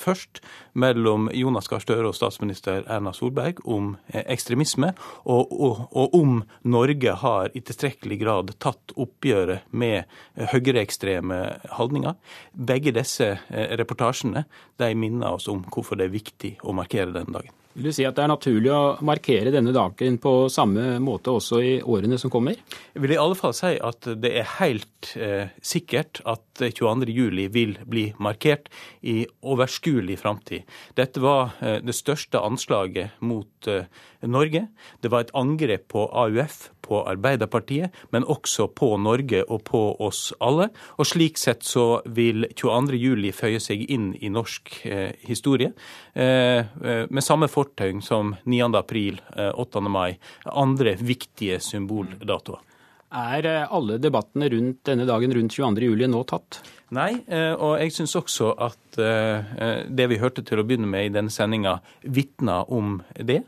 [0.00, 0.40] først
[0.72, 4.94] mellom Jonas Gahr Støre og statsminister Erna Solberg om ekstremisme,
[5.28, 10.08] og, og, og, om Norge har i tilstrekkelig grad tatt oppgjøret med
[10.52, 11.40] høyreekstreme
[11.76, 12.16] holdninger.
[12.52, 14.44] Begge disse eh, reportasjene
[14.78, 17.54] de minner oss om hvorfor det er viktig å markere denne dagen.
[17.78, 21.60] Vil du si at det er naturlig å markere denne dagen på samme måte også
[21.62, 22.58] i årene som kommer?
[22.94, 27.76] Jeg vil i alle fall si at det er helt eh, sikkert at 22.07 vil
[27.86, 28.68] bli markert
[29.00, 30.66] i overskuelig framtid.
[30.98, 33.86] Dette var eh, det største anslaget mot eh,
[34.26, 34.66] Norge.
[35.00, 40.32] Det var et angrep på AUF, på Arbeiderpartiet, men også på Norge og på oss
[40.40, 40.70] alle.
[40.96, 45.74] Og slik sett så vil 22.07 føye seg inn i norsk eh, historie
[46.14, 48.72] eh, eh med samme fortegn som 9.
[48.78, 49.78] april, 8.
[49.78, 52.67] Eh, mai, andre viktige symboldatoer.
[53.08, 56.58] Er eh, alle debattene rundt denne dagen rundt 22.07 nå tatt?
[56.96, 61.10] Nei, eh, og jeg syns også at det vi hørte til å begynne med i
[61.14, 63.44] denne sendinga, vitner om det.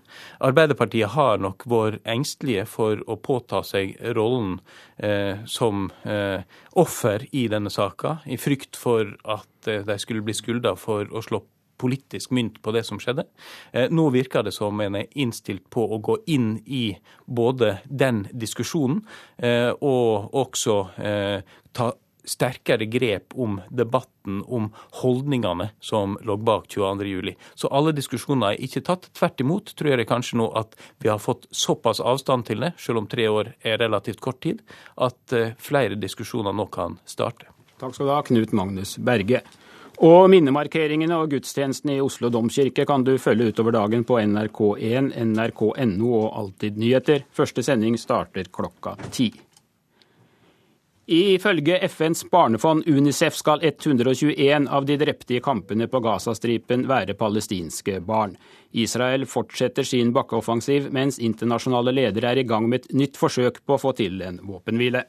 [0.46, 4.61] Arbeiderpartiet har nok vært engstelige for å påta seg rollen
[5.50, 5.88] som
[6.78, 11.42] offer i denne saka, i frykt for at de skulle bli skylda for å slå
[11.81, 13.26] politisk mynt på det som skjedde.
[13.72, 16.93] Eh, nå virker det som en er innstilt på å gå inn i
[17.26, 19.03] både den diskusjonen
[19.39, 21.93] eh, og også eh, ta
[22.31, 24.66] sterkere grep om debatten om
[25.01, 27.33] holdningene som lå bak 22.07.
[27.59, 29.09] Så alle diskusjoner er ikke tatt.
[29.16, 33.03] Tvert imot tror jeg kanskje nå at vi har fått såpass avstand til det, selv
[33.03, 34.61] om tre år er relativt kort tid,
[35.01, 37.49] at flere diskusjoner nå kan starte.
[37.81, 39.41] Takk skal du ha, Knut Magnus Berge.
[40.01, 46.12] Og minnemarkeringene og gudstjenestene i Oslo domkirke kan du følge utover dagen på NRK1, nrk.no
[46.16, 47.26] og Alltid nyheter.
[47.36, 49.28] Første sending starter klokka ti.
[51.11, 57.98] Ifølge FNs barnefond UNICEF skal 121 av de drepte i kampene på Gazastripen være palestinske
[58.07, 58.36] barn.
[58.72, 63.76] Israel fortsetter sin bakkeoffensiv, mens internasjonale ledere er i gang med et nytt forsøk på
[63.76, 65.03] å få til en våpenhvile.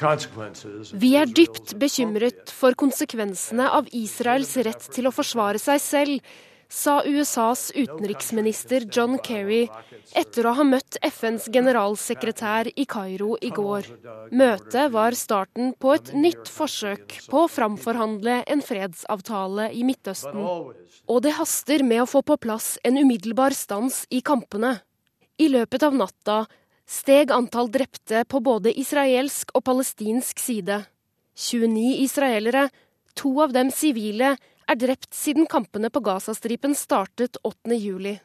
[0.00, 6.30] Vi er dypt bekymret for konsekvensene av Israels rett til å forsvare seg selv,
[6.70, 9.64] sa USAs utenriksminister John Kerry
[10.16, 13.88] etter å ha møtt FNs generalsekretær i Kairo i går.
[14.30, 20.46] Møtet var starten på et nytt forsøk på å framforhandle en fredsavtale i Midtøsten.
[21.10, 24.78] Og det haster med å få på plass en umiddelbar stans i kampene.
[25.42, 26.44] I løpet av natta
[26.90, 30.82] steg antall drepte på både israelsk og palestinsk side.
[31.38, 32.68] 29 israelere,
[33.14, 34.34] to av dem sivile,
[34.70, 37.76] er drept siden kampene på Gazastripen startet 8.
[37.78, 38.16] juli.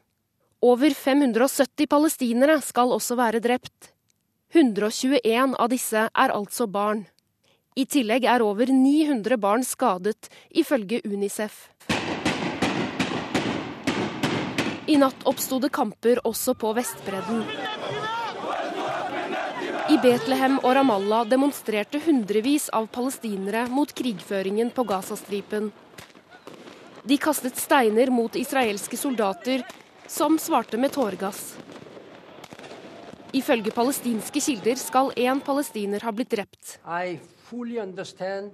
[0.65, 3.91] Over 570 palestinere skal også være drept.
[4.53, 7.05] 121 av disse er altså barn.
[7.75, 11.67] I tillegg er over 900 barn skadet, ifølge Unicef.
[14.87, 17.43] I natt oppsto det kamper også på Vestbredden.
[19.95, 25.69] I Betlehem og Ramallah demonstrerte hundrevis av palestinere mot krigføringen på Gazastripen.
[27.07, 29.63] De kastet steiner mot israelske soldater,
[30.11, 31.53] som svarte med tåregass.
[33.39, 36.75] Ifølge palestinske kilder skal én palestiner ha blitt drept.
[36.83, 37.15] I
[37.47, 38.51] fully understand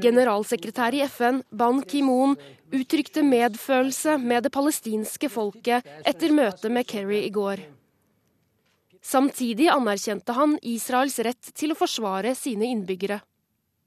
[0.00, 2.36] Generalsekretær i FN, Ban Ki-moon,
[2.72, 7.60] uttrykte medfølelse med det palestinske folket etter møtet med Kerry i går.
[9.04, 13.20] Samtidig anerkjente han Israels rett til å forsvare sine innbyggere.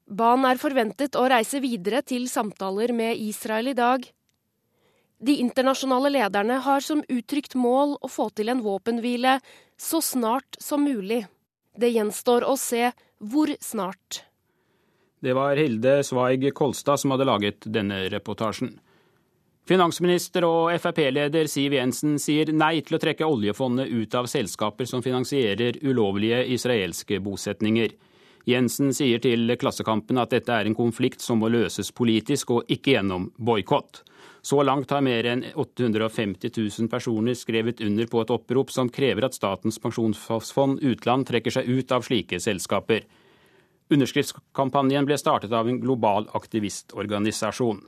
[0.06, 4.06] Ban er forventet å reise videre til samtaler med Israel i dag.
[5.18, 9.40] De internasjonale lederne har som uttrykt mål å få til en våpenhvile
[9.74, 11.24] så snart som mulig.
[11.78, 12.90] Det gjenstår å se
[13.22, 14.24] hvor snart.
[15.22, 18.72] Det var Hilde Svaig Kolstad som hadde laget denne reportasjen.
[19.68, 25.04] Finansminister og Frp-leder Siv Jensen sier nei til å trekke oljefondet ut av selskaper som
[25.04, 27.92] finansierer ulovlige israelske bosetninger.
[28.48, 32.96] Jensen sier til Klassekampen at dette er en konflikt som må løses politisk og ikke
[32.96, 34.02] gjennom boikott.
[34.42, 39.26] Så langt har mer enn 850 000 personer skrevet under på et opprop som krever
[39.26, 43.04] at Statens pensjonsfond utland trekker seg ut av slike selskaper.
[43.90, 47.80] Underskriftskampanjen ble startet av en global aktivistorganisasjon.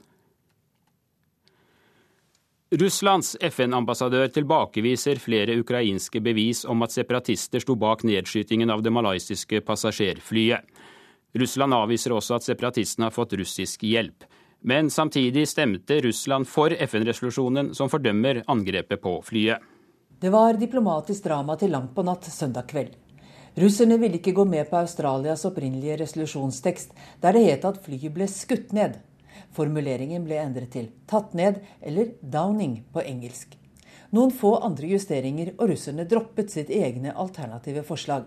[2.71, 9.59] Russlands FN-ambassadør tilbakeviser flere ukrainske bevis om at separatister sto bak nedskytingen av det malaysiske
[9.67, 10.63] passasjerflyet.
[11.35, 14.23] Russland avviser også at separatistene har fått russisk hjelp.
[14.61, 19.57] Men samtidig stemte Russland for FN-resolusjonen som fordømmer angrepet på flyet.
[20.21, 22.91] Det var diplomatisk drama til langt på natt søndag kveld.
[23.57, 26.93] Russerne ville ikke gå med på Australias opprinnelige resolusjonstekst,
[27.23, 28.99] der det het at flyet ble skutt ned.
[29.51, 33.57] Formuleringen ble endret til 'tatt ned' eller 'downing' på engelsk.
[34.11, 38.23] Noen få andre justeringer, og russerne droppet sitt egne alternative forslag.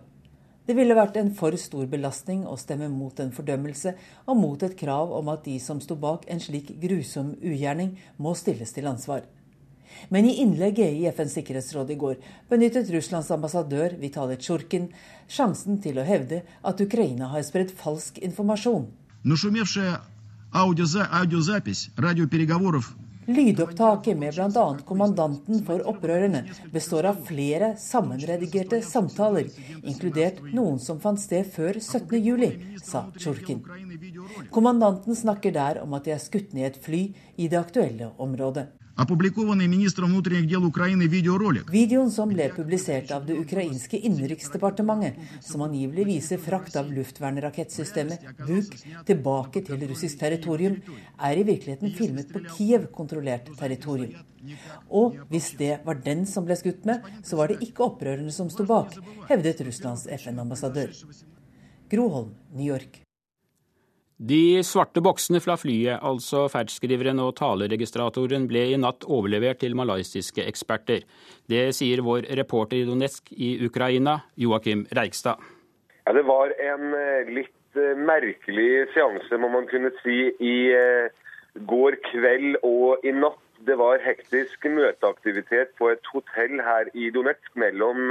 [0.65, 3.91] Det ville vært en for stor belastning å stemme mot en fordømmelse
[4.25, 8.33] og mot et krav om at de som sto bak en slik grusom ugjerning, må
[8.33, 9.27] stilles til ansvar.
[10.09, 12.17] Men i innlegget i FNs sikkerhetsråd i går
[12.49, 14.89] benyttet Russlands ambassadør Vitaly Tsjurkin
[15.29, 18.89] sjansen til å hevde at Ukraina har spredd falsk informasjon.
[23.27, 24.77] Lydopptaket med bl.a.
[24.87, 29.49] kommandanten for opprørerne består av flere sammenredigerte samtaler,
[29.83, 33.65] inkludert noen som fant sted før 17.07, sa Tsjurkin.
[34.53, 37.05] Kommandanten snakker der om at de er skutt ned et fly
[37.37, 38.69] i det aktuelle området.
[41.75, 48.71] Videoen som ble publisert av det ukrainske innenriksdepartementet, som angivelig viser frakt av luftvernrakettsystemet Buk
[49.09, 50.79] tilbake til russisk territorium,
[51.19, 54.15] er i virkeligheten filmet på Kiev-kontrollert territorium.
[54.95, 58.47] Og hvis det var den som ble skutt med, så var det ikke opprørerne som
[58.53, 58.95] sto bak,
[59.27, 60.95] hevdet Russlands FN-ambassadør.
[61.91, 63.04] Groholm, New York.
[64.25, 70.47] De svarte boksene fra flyet, altså ferdskriveren og taleregistratoren, ble i natt overlevert til malaysiske
[70.49, 71.03] eksperter.
[71.51, 75.43] Det sier vår reporter i Donetsk i Ukraina, Joakim Reigstad.
[76.07, 81.13] Ja, det var en eh, litt eh, merkelig seanse, må man kunne si, i eh,
[81.69, 83.43] går kveld og i natt.
[83.65, 88.11] Det var hektisk møteaktivitet på et hotell her i Donetsk mellom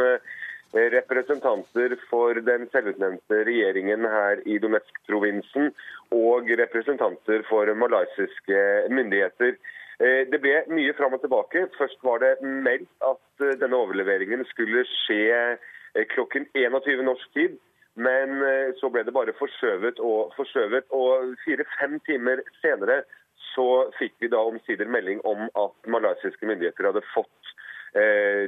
[0.74, 5.70] representanter for den selvutnevnte regjeringen her i Donetsk-provinsen
[6.14, 8.60] og representanter for malaysiske
[8.94, 9.58] myndigheter.
[10.02, 11.68] Eh, det ble mye fram og tilbake.
[11.78, 17.60] Først var det meldt at eh, denne overleveringen skulle skje eh, klokken 21 norsk tid.
[17.94, 18.40] Men
[18.80, 20.88] så ble det bare forskjøvet og forskjøvet.
[20.98, 23.04] Og fire-fem timer senere
[23.52, 23.68] så
[24.00, 27.52] fikk vi da omsider melding om at malaysiske myndigheter hadde fått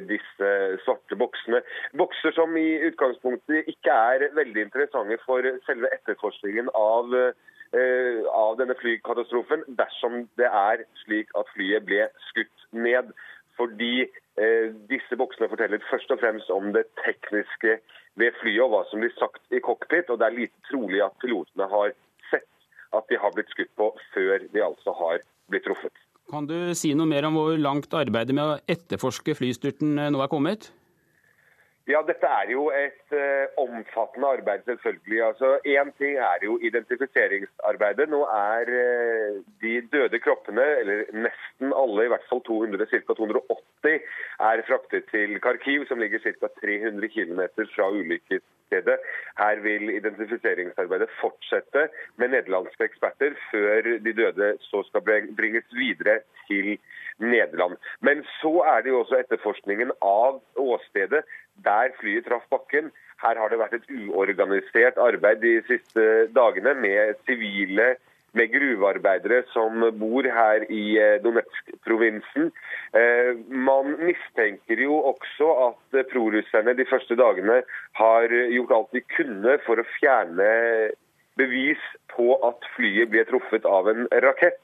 [0.10, 0.48] disse
[0.82, 1.60] svarte boksene.
[1.94, 7.14] Bokser som i utgangspunktet ikke er veldig interessante for selve etterforskningen av,
[7.74, 13.12] av denne flykatastrofen, dersom det er slik at flyet ble skutt ned.
[13.56, 17.78] Fordi eh, disse boksene forteller først og fremst om det tekniske
[18.20, 20.12] ved flyet og hva som blir sagt i cockpit.
[20.12, 21.94] Og det er lite trolig at pilotene har
[22.30, 22.50] sett
[22.96, 26.04] at de har blitt skutt på før de altså har blitt truffet.
[26.32, 30.24] Kan du si noe mer om hvor langt arbeidet med å etterforske flystyrten eh, nå
[30.24, 30.72] er kommet?
[31.86, 35.20] Ja, Dette er jo et uh, omfattende arbeid, selvfølgelig.
[35.28, 38.08] Altså, Én ting er jo identifiseringsarbeidet.
[38.10, 43.14] Nå er uh, de døde kroppene, eller nesten alle, i hvert fall 200, ca.
[43.22, 44.02] 280,
[44.50, 46.50] er fraktet til Kharkiv, som ligger ca.
[46.66, 48.98] 300 km fra ulykkesstedet.
[49.38, 55.06] Her vil identifiseringsarbeidet fortsette med nederlandske eksperter, før de døde så skal
[55.38, 56.80] bringes videre til
[57.22, 57.78] Nederland.
[58.02, 61.22] Men så er det jo også etterforskningen av åstedet
[61.66, 62.92] der flyet traff bakken.
[63.24, 67.96] Her har det vært et uorganisert arbeid de siste dagene med sivile
[68.36, 72.50] med gruvearbeidere som bor her i eh, Donetsk-provinsen.
[73.00, 77.62] Eh, man mistenker jo også at prorusserne de første dagene
[78.02, 80.50] har gjort alt de kunne for å fjerne
[81.40, 81.82] bevis
[82.16, 84.62] på at flyet ble truffet av en rakett.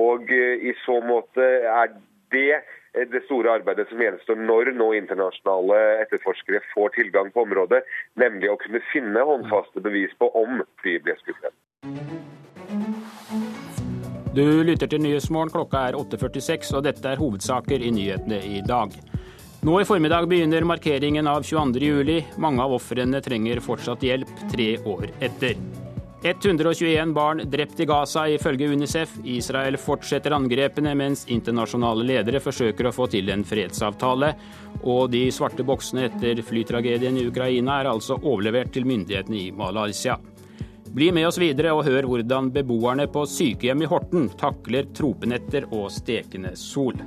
[0.00, 1.94] Og eh, i så måte er
[2.34, 2.62] det
[2.94, 7.82] det store arbeidet som gjenstår når nå internasjonale etterforskere får tilgang på området,
[8.20, 11.50] nemlig å kunne finne håndfaste bevis på om flyet ble skutt.
[14.34, 18.94] Du lytter til Nyhetsmorgen, klokka er 8.46, og dette er hovedsaker i nyhetene i dag.
[19.64, 22.36] Nå i formiddag begynner markeringen av 22.07.
[22.42, 25.56] Mange av ofrene trenger fortsatt hjelp tre år etter.
[26.24, 29.10] 121 barn drept i Gaza, ifølge Unicef.
[29.24, 34.30] Israel fortsetter angrepene, mens internasjonale ledere forsøker å få til en fredsavtale.
[34.88, 40.16] Og de svarte boksene etter flytragedien i Ukraina er altså overlevert til myndighetene i Malaysia.
[40.96, 45.90] Bli med oss videre og hør hvordan beboerne på sykehjem i Horten takler tropenetter og
[45.92, 47.04] stekende sol.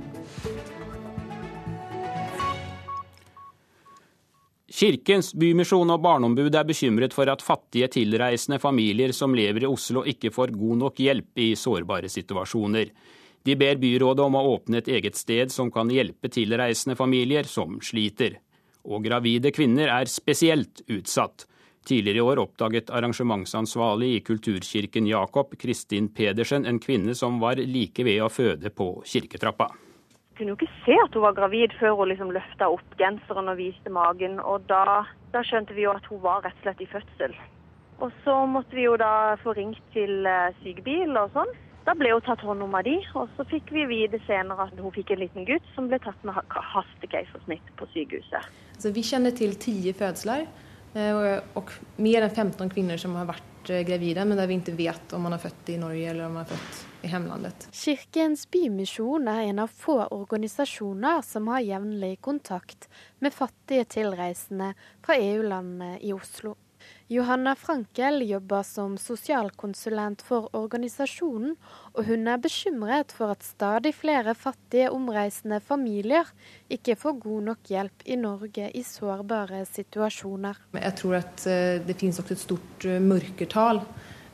[4.78, 10.04] Kirkens Bymisjon og Barneombudet er bekymret for at fattige tilreisende familier som lever i Oslo
[10.06, 12.92] ikke får god nok hjelp i sårbare situasjoner.
[13.42, 17.80] De ber byrådet om å åpne et eget sted som kan hjelpe tilreisende familier som
[17.82, 18.38] sliter.
[18.86, 21.48] Og gravide kvinner er spesielt utsatt.
[21.88, 28.06] Tidligere i år oppdaget arrangementsansvarlig i Kulturkirken Jakob, Kristin Pedersen, en kvinne som var like
[28.06, 29.72] ved å føde på kirketrappa
[30.38, 33.58] kunne jo ikke se at hun var gravid før hun liksom løfta opp genseren og
[33.58, 34.38] viste magen.
[34.40, 35.02] Og da,
[35.34, 37.34] da, skjønte vi jo at hun var rett og slett i fødsel.
[37.98, 41.50] Og så måtte vi jo da få ringt til uh, sykebil og sånn.
[41.88, 44.76] Da ble hun tatt hånd om av de, og så fikk vi vite senere at
[44.78, 46.36] hun fikk en liten gutt som ble tatt med
[46.74, 48.50] hastekeisersnitt på sykehuset.
[48.78, 50.46] Så vi kjenner til ti fødsler
[51.58, 55.26] Og mer enn 15 kvinner som har vært gravide, men der vi ikke vet om
[55.26, 57.68] man har født i Norge eller om man har født i hjemlandet.
[57.72, 62.88] Kirkens Bymisjon er en av få organisasjoner som har jevnlig kontakt
[63.18, 64.72] med fattige tilreisende
[65.04, 66.56] fra EU-landene i Oslo.
[67.08, 71.54] Johanna Frankel jobber som sosialkonsulent for organisasjonen,
[71.96, 76.28] og hun er bekymret for at stadig flere fattige omreisende familier
[76.68, 80.60] ikke får god nok hjelp i Norge i sårbare situasjoner.
[80.76, 83.82] Jeg tror at eh, det finnes også et stort eh, mørketall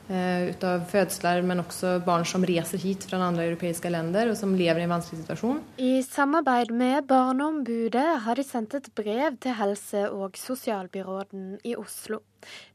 [0.09, 4.53] eh, av fødsler, men også barn som reiser hit fra andre europeiske land og som
[4.55, 5.61] lever i en vanskelig situasjon.
[5.81, 12.21] I samarbeid med Barneombudet har de sendt et brev til helse- og sosialbyråden i Oslo.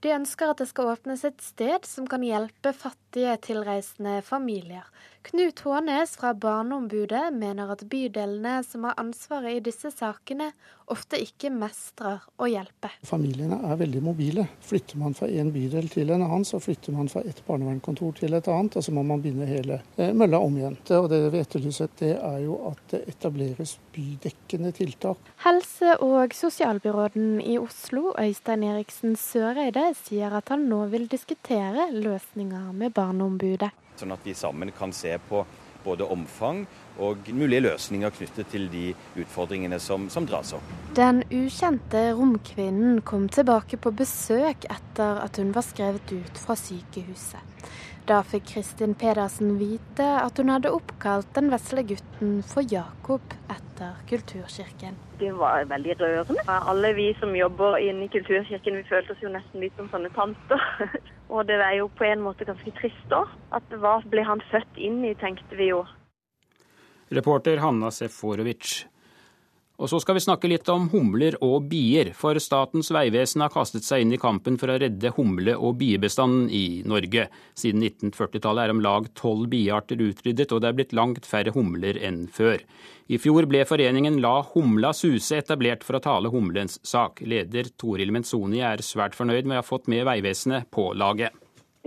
[0.05, 4.87] De ønsker at det skal åpnes et sted som kan hjelpe fattige tilreisende familier.
[5.23, 10.47] Knut Hånes fra Barneombudet mener at bydelene som har ansvaret i disse sakene,
[10.91, 12.89] ofte ikke mestrer å hjelpe.
[13.07, 14.47] Familiene er veldig mobile.
[14.65, 18.35] Flytter man fra en bydel til en annen, så flytter man fra et barnevernskontor til
[18.39, 20.79] et annet, og så må man begynne hele eh, mølla om igjen.
[20.97, 25.31] Og det vi etterlyser, det er jo at det etableres bydekkende tiltak.
[25.45, 31.91] Helse- og sosialbyråden i Oslo, Øystein Eriksen Søre Søreide sier at han nå vil diskutere
[31.93, 33.69] løsninger med Barneombudet.
[34.01, 35.43] Sånn at vi sammen kan se på
[35.85, 36.63] både omfang
[36.97, 38.87] og mulige løsninger knyttet til de
[39.21, 40.73] utfordringene som, som dras opp.
[40.97, 47.45] Den ukjente romkvinnen kom tilbake på besøk etter at hun var skrevet ut fra sykehuset.
[48.09, 53.23] Da fikk Kristin Pedersen vite at hun hadde oppkalt den vesle gutten for Jakob
[53.53, 54.97] etter Kulturkirken.
[55.21, 56.45] Det var veldig rørende.
[56.49, 60.11] Alle vi som jobber inne i Kulturkirken, vi følte oss jo nesten litt som sånne
[60.17, 60.65] tanter.
[61.35, 63.31] Og det er jo på en måte ganske trist òg.
[63.55, 65.85] At hva ble han født inn i, tenkte vi jo.
[67.15, 68.87] Reporter Hanna Seforovic.
[69.81, 73.87] Og så skal vi snakke litt om humler og bier, for Statens vegvesen har kastet
[73.87, 77.31] seg inn i kampen for å redde humle- og biebestanden i Norge.
[77.57, 81.97] Siden 1940-tallet er om lag tolv biearter utryddet, og det er blitt langt færre humler
[81.97, 82.61] enn før.
[83.09, 87.25] I fjor ble foreningen La humla suse etablert for å tale humlens sak.
[87.25, 91.33] Leder Toril Menzoni er svært fornøyd med å ha fått med Vegvesenet på laget.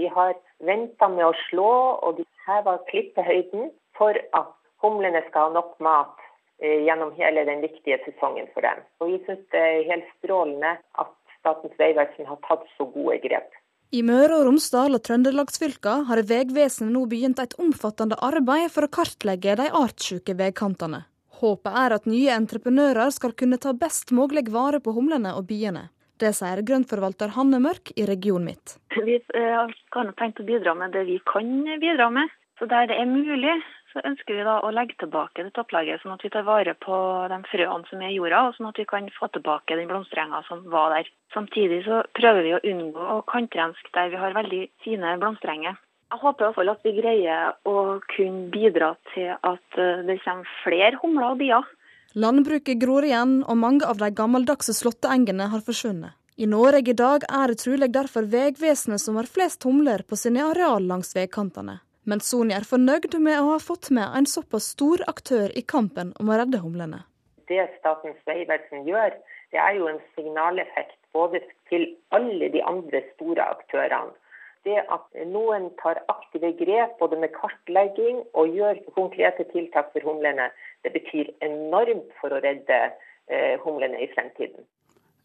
[0.02, 0.34] Vi har
[0.66, 1.70] venta med å slå,
[2.02, 6.18] og de hever klippehøyden for at humlene skal ha nok mat
[6.62, 8.84] gjennom hele den viktige sesongen for dem.
[9.02, 11.12] Og Vi syns det er helt strålende at
[11.44, 13.50] Statens vegvesen har tatt så gode grep.
[13.94, 18.94] I Møre og Romsdal og Trøndelagsfylka har Vegvesenet nå begynt et omfattende arbeid for å
[18.96, 21.04] kartlegge de artssyke veikantene.
[21.44, 25.90] Håpet er at nye entreprenører skal kunne ta best mulig vare på humlene og biene.
[26.18, 28.78] Det sier grøntforvalter Hanne Mørk i regionen mitt.
[28.96, 31.52] Vi eh, har tenkt å bidra med det vi kan
[31.82, 32.32] bidra med.
[32.58, 33.58] Så der det er mulig,
[33.94, 36.98] så ønsker vi da å legge tilbake det topplaget, sånn at vi tar vare på
[37.30, 40.42] de frøene som er i jorda, og sånn at vi kan få tilbake den blomsterenga
[40.48, 41.12] som var der.
[41.36, 45.78] Samtidig så prøver vi å unngå å kantrenske der vi har veldig fine blomsterenger.
[46.14, 47.78] Jeg håper i hvert fall at vi greier å
[48.14, 51.72] kunne bidra til at eh, det kommer flere humler og bier.
[52.14, 56.14] Landbruket gror igjen, og mange av de gammeldagse slåtteengene har forsvunnet.
[56.38, 60.42] I Norge i dag er det trolig derfor Vegvesenet som har flest humler på sine
[60.46, 61.80] areal langs veikantene.
[62.10, 66.12] Men Sony er fornøyd med å ha fått med en såpass stor aktør i kampen
[66.20, 67.04] om å redde humlene.
[67.48, 69.16] Det Statens vegvesen gjør,
[69.52, 71.40] det er jo en signaleffekt både
[71.70, 74.12] til alle de andre store aktørene.
[74.64, 80.48] Det at noen tar aktive grep både med kartlegging og gjør konkrete tiltak for humlene,
[80.88, 84.64] det betyr enormt for å redde eh, humlene i fremtiden.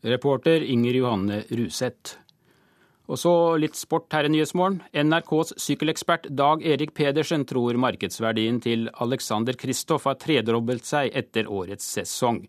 [0.03, 2.19] Reporter Inger Johanne Ruseth.
[3.09, 4.83] Og så litt sport her i Nyhetsmorgen.
[4.93, 11.89] NRKs sykkelekspert Dag Erik Pedersen tror markedsverdien til Alexander Kristoff har tredobbelt seg etter årets
[11.97, 12.43] sesong.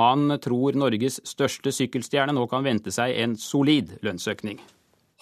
[0.00, 4.60] Han tror Norges største sykkelstjerne nå kan vente seg en solid lønnsøkning.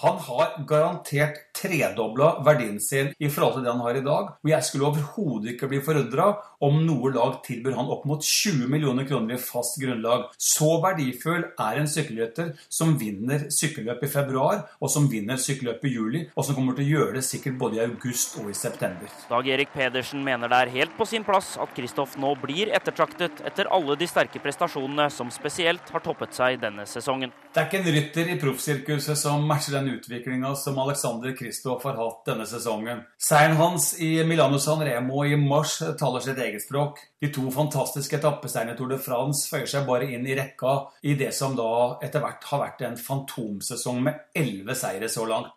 [0.03, 4.32] Han har garantert tredobla verdien sin i forhold til det han har i dag.
[4.42, 6.32] Og jeg skulle overhodet ikke bli forundra
[6.64, 10.26] om noe lag tilbyr han opp mot 20 millioner kroner i fast grunnlag.
[10.40, 15.92] Så verdifull er en sykkelrytter som vinner sykkelløp i februar, og som vinner sykkelløp i
[15.95, 19.12] juli, og som kommer til å gjøre det sikkert både i august og i september.
[19.31, 23.44] Dag Erik Pedersen mener det er helt på sin plass at Kristoff nå blir ettertraktet
[23.47, 27.31] etter alle de sterke prestasjonene som spesielt har toppet seg denne sesongen.
[27.55, 31.98] Det er ikke en rytter i proffsirkuset som matcher den utviklinga som Alexander Kristoff har
[31.98, 33.02] hatt denne sesongen.
[33.20, 37.01] Seieren hans i Milano San Remo i mars taler sitt eget språk.
[37.20, 41.16] De to fantastiske etappeseierne i Tour de France føyer seg bare inn i rekka i
[41.20, 45.52] det som da etter hvert har vært en fantomsesong med elleve seire så langt.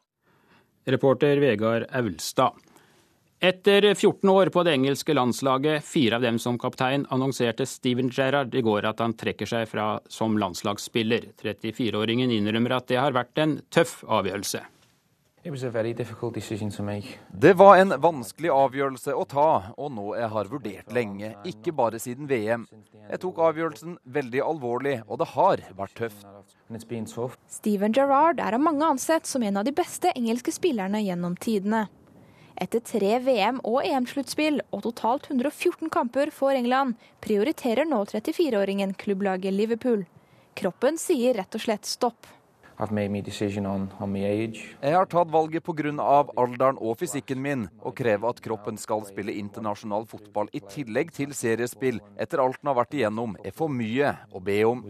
[0.87, 2.55] Reporter Vegard Aulstad.
[3.39, 8.55] Etter 14 år på det engelske landslaget, fire av dem som kaptein, annonserte Steven Gerrard
[8.57, 11.27] i går at han trekker seg fra som landslagsspiller.
[11.43, 14.63] 34-åringen innrømmer at det har vært en tøff avgjørelse.
[17.29, 22.01] Det var en vanskelig avgjørelse å ta, og noe jeg har vurdert lenge, ikke bare
[22.01, 22.65] siden VM.
[23.05, 26.25] Jeg tok avgjørelsen veldig alvorlig, og det har vært tøft.
[27.53, 31.85] Steven Gerrard er av mange ansett som en av de beste engelske spillerne gjennom tidene.
[32.57, 39.53] Etter tre VM- og EM-sluttspill og totalt 114 kamper for England, prioriterer nå 34-åringen klubblaget
[39.53, 40.07] Liverpool.
[40.57, 42.25] Kroppen sier rett og slett stopp.
[44.81, 45.93] Jeg har tatt valget pga.
[46.37, 51.33] alderen og fysikken min, og krever at kroppen skal spille internasjonal fotball i tillegg til
[51.33, 54.83] seriespill, etter alt den har vært igjennom, er for mye å be om.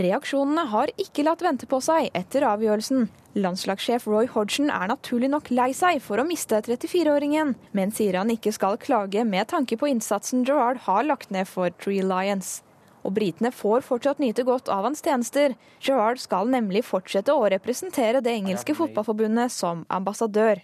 [0.00, 3.10] Reaksjonene har ikke latt vente på seg etter avgjørelsen.
[3.36, 8.32] Landslagssjef Roy Hodgson er naturlig nok lei seg for å miste 34-åringen, men sier han
[8.32, 12.62] ikke skal klage med tanke på innsatsen Gerard har lagt ned for Tree Lions
[13.02, 15.56] og britene får fortsatt nyte godt av hans tjenester.
[15.82, 20.62] Gerard skal nemlig fortsette å representere det engelske fotballforbundet som ambassadør.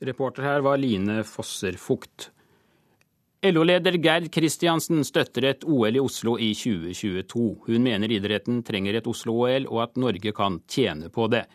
[0.00, 2.30] Reporter her var Line Fosser Fugt.
[3.42, 7.44] LO-leder Gerd Kristiansen støtter et OL i Oslo i 2022.
[7.64, 11.46] Hun mener idretten trenger et Oslo-OL, og at Norge kan tjene på det.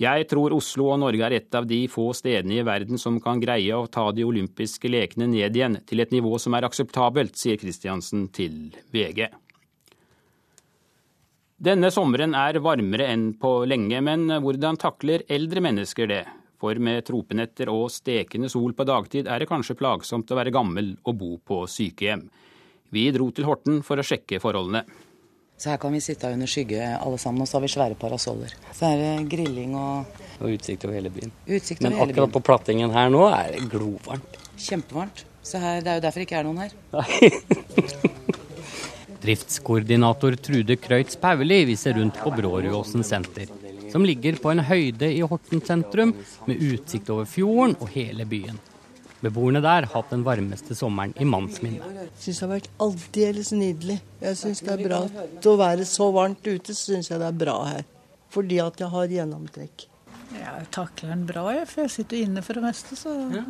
[0.00, 3.40] Jeg tror Oslo og Norge er et av de få stedene i verden som kan
[3.40, 7.56] greie å ta de olympiske lekene ned igjen til et nivå som er akseptabelt, sier
[7.60, 9.30] Kristiansen til VG.
[11.56, 16.22] Denne sommeren er varmere enn på lenge, men hvordan takler eldre mennesker det?
[16.60, 20.92] For med tropenetter og stekende sol på dagtid er det kanskje plagsomt å være gammel
[21.08, 22.26] og bo på sykehjem.
[22.92, 24.82] Vi dro til Horten for å sjekke forholdene.
[25.60, 28.52] Så her kan vi sitte under skygge alle sammen, og så har vi svære parasoller.
[28.72, 31.32] Så er det grilling og Og utsikt over hele byen.
[31.44, 32.36] Utsikt over Men hele akkurat byen.
[32.36, 34.38] på plattingen her nå er det glovarmt.
[34.56, 35.24] Kjempevarmt.
[35.44, 36.72] Så her, det er jo derfor ikke er noen her.
[39.20, 43.52] Driftskoordinator Trude Krøitz Pauli viser rundt på Brårudåsen senter,
[43.92, 46.14] som ligger på en høyde i Horten sentrum,
[46.48, 48.58] med utsikt over fjorden og hele byen.
[49.20, 51.84] Beboerne der har hatt den varmeste sommeren i mannsminne.
[51.84, 53.98] Jeg syns det har vært aldeles nydelig.
[54.22, 55.00] Jeg syns det er bra.
[55.04, 57.84] Å være så varmt ute, syns jeg det er bra her.
[58.32, 59.84] Fordi at jeg har gjennomtrekk.
[60.30, 63.42] Jeg takler den bra, jeg, for jeg sitter inne for det meste, så Ja,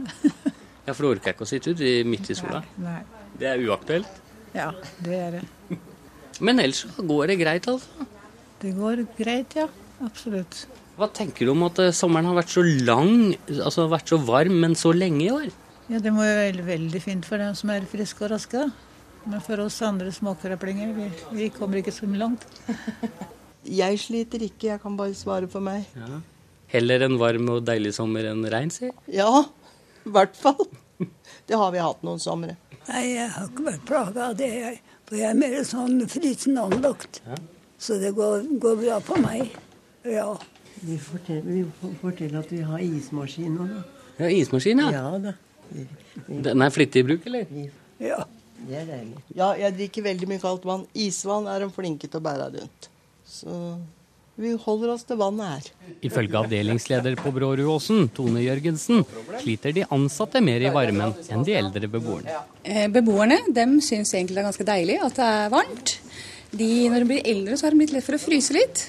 [0.87, 2.63] ja for du orker ikke å sitte ute midt i sola?
[2.81, 3.03] Nei.
[3.39, 4.21] Det er uaktuelt?
[4.57, 4.73] Ja,
[5.05, 5.79] det er det.
[6.41, 8.09] Men ellers går det greit, altså?
[8.61, 9.69] Det går greit, ja.
[10.05, 10.65] Absolutt.
[11.01, 14.59] Hva tenker du om at eh, sommeren har vært så lang, altså vært så varm,
[14.63, 15.51] men så lenge i år?
[15.91, 18.67] Ja, Det må jo være veldig fint for dem som er friske og raske.
[19.27, 22.45] Men for oss andre småkraplinger, vi, vi kommer ikke så langt.
[23.81, 25.89] jeg sliter ikke, jeg kan bare svare for meg.
[25.99, 26.21] Ja.
[26.71, 28.93] Heller en varm og deilig sommer enn regn, si?
[29.11, 29.45] Ja,
[30.07, 30.63] i hvert fall.
[31.49, 32.55] Det har vi hatt noen somre.
[32.87, 34.77] Nei, jeg har ikke vært plaga av det, jeg.
[35.09, 37.19] For jeg er mer sånn frysende anlagt.
[37.27, 37.41] Ja.
[37.81, 39.51] Så det går, går bra for meg.
[40.05, 40.39] Ja.
[40.81, 43.83] Vi forteller, vi forteller at vi har ismaskin nå, da.
[44.23, 44.91] Ja, ismaskin, ja.
[44.97, 45.35] ja da.
[46.27, 47.47] Den er flittig i bruk, eller?
[48.01, 48.25] Ja.
[48.61, 49.23] Det er deilig.
[49.33, 50.83] Ja, jeg drikker veldig mye kaldt vann.
[50.93, 52.91] Isvann er de flinke til å bære rundt.
[53.25, 53.55] Så
[54.41, 55.97] vi holder oss til vannet her.
[56.07, 59.03] Ifølge avdelingsleder på Bråruåsen, Tone Jørgensen,
[59.43, 62.39] sliter de ansatte mer i varmen enn de eldre beboerne.
[62.65, 65.97] Eh, beboerne de syns egentlig det er ganske deilig at det er varmt.
[66.51, 68.83] De, når de blir eldre, så har de blitt lett for å fryse litt.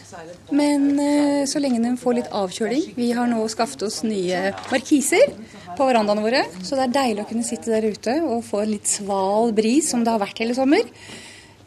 [0.55, 5.35] Men eh, så lenge de får litt avkjøling Vi har nå skaffet oss nye markiser
[5.77, 6.41] på verandaene våre.
[6.65, 9.91] Så det er deilig å kunne sitte der ute og få en litt sval bris,
[9.93, 10.89] som det har vært hele sommer.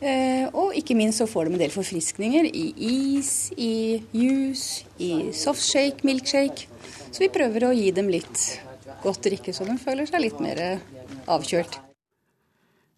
[0.03, 5.31] Eh, og ikke minst så får de en del forfriskninger i is, i juice, i
[5.31, 6.67] softshake, milkshake.
[7.15, 8.49] Så vi prøver å gi dem litt
[9.07, 10.65] godt drikke, så de føler seg litt mer
[11.31, 11.84] avkjølt.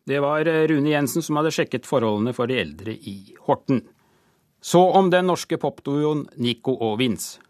[0.07, 3.81] Det var eh, Rune Jensen som hadde sjekket forholdene for de eldre i Horten.
[4.63, 7.41] Så om den norske popduoen Nico og Vince.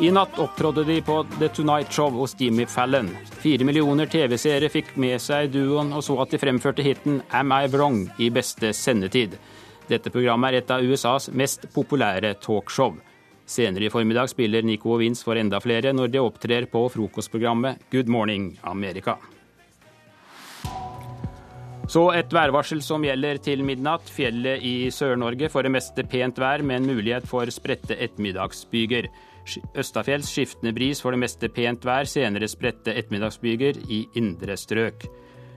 [0.00, 3.10] I natt opptrådde de på The Tonight Show hos Jimmy Fallon.
[3.42, 7.66] Fire millioner TV-seere fikk med seg duoen og så at de fremførte hiten Am I
[7.74, 9.34] Wrong i beste sendetid.
[9.90, 12.94] Dette programmet er et av USAs mest populære talkshow.
[13.50, 17.80] Senere i formiddag spiller Nico og Vince for enda flere når de opptrer på frokostprogrammet
[17.90, 19.16] Good Morning America.
[21.90, 24.06] Så et værvarsel som gjelder til midnatt.
[24.06, 29.08] Fjellet i Sør-Norge får det meste pent vær, med en mulighet for spredte ettermiddagsbyger.
[29.74, 35.08] Østafjells skiftende bris får det meste pent vær, senere spredte ettermiddagsbyger i indre strøk.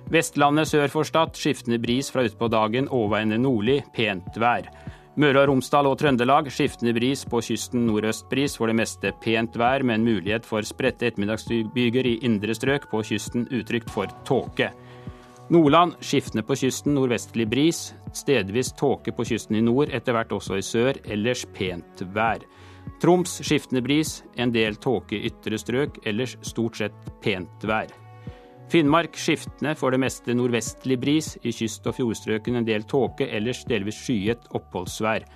[0.10, 4.74] Vestlandet sør for Stad skiftende bris fra utpå dagen, overveiende nordlig, pent vær.
[5.14, 9.85] Møre og Romsdal og Trøndelag skiftende bris, på kysten nordøstbris, for det meste pent vær,
[9.85, 14.72] med en mulighet for spredte ettermiddagsbyger i indre strøk, på kysten utrygt for tåke.
[15.53, 17.85] Nordland skiftende på kysten, nordvestlig bris.
[18.14, 20.98] Stedvis tåke på kysten i nord, etter hvert også i sør.
[21.06, 22.41] Ellers pent vær.
[23.03, 27.91] Troms skiftende bris, en del tåke i ytre strøk, ellers stort sett pent vær.
[28.73, 31.27] Finnmark skiftende, for det meste nordvestlig bris.
[31.45, 35.27] I kyst- og fjordstrøkene en del tåke, ellers delvis skyet oppholdsvær.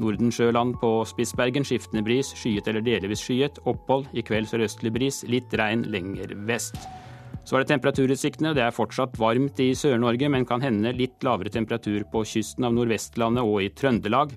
[0.00, 3.60] Nordensjøland på Spitsbergen skiftende bris, skyet eller delvis skyet.
[3.68, 6.80] Opphold, i kveld sørøstlig bris, litt regn lenger vest.
[7.44, 8.54] Så er det temperaturutsiktene.
[8.56, 12.72] Det er fortsatt varmt i Sør-Norge, men kan hende litt lavere temperatur på kysten av
[12.78, 14.32] Nordvestlandet og i Trøndelag.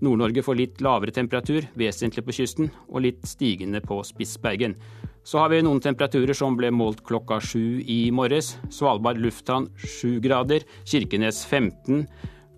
[0.00, 4.74] Nord-Norge får litt lavere temperatur, vesentlig på kysten, og litt stigende på Spitsbergen.
[5.22, 8.54] Så har vi noen temperaturer som ble målt klokka sju i morges.
[8.72, 12.06] Svalbard lufthavn sju grader, Kirkenes 15,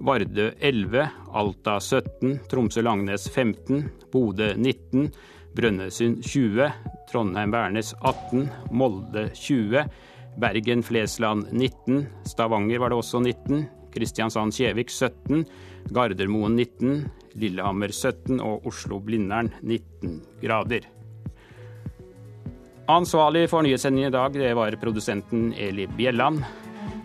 [0.03, 5.11] Vardø 11, Alta 17, Tromsø-Langnes 15, Bodø 19,
[5.55, 6.71] Brønnøysund 20,
[7.11, 9.85] Trondheim-Værnes 18, Molde 20,
[10.43, 15.45] Bergen-Flesland 19, Stavanger var det også 19, Kristiansand-Kjevik 17,
[15.93, 17.03] Gardermoen 19,
[17.39, 20.89] Lillehammer 17 og Oslo-Blindern 19 grader.
[22.91, 26.43] Ansvarlig for nyhetssendingen i dag det var produsenten Eli Bjelland.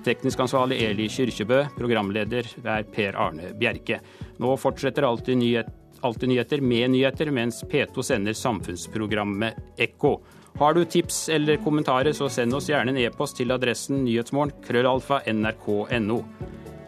[0.06, 1.62] Teknisk ansvarlig Eli Kyrkjebø.
[1.78, 4.00] Programleder er Per Arne Bjerke.
[4.42, 5.70] Nå fortsetter alltid, nyhet,
[6.02, 10.18] nyheter med nyheter, mens P2 sender samfunnsprogrammet Ekko.
[10.58, 15.22] Har du tips eller kommentarer, så send oss gjerne en e-post til adressen nyhetsmorgen krøllalfa
[15.30, 16.24] nrk.no.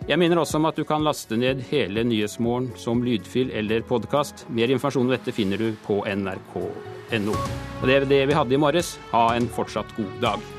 [0.09, 4.47] Jeg minner også om at du kan laste ned hele Nyhetsmorgen som lydfil eller podkast.
[4.49, 7.35] Mer informasjon om dette finner du på nrk.no.
[7.35, 8.95] Og Det er det vi hadde i morges.
[9.13, 10.55] Ha en fortsatt god dag.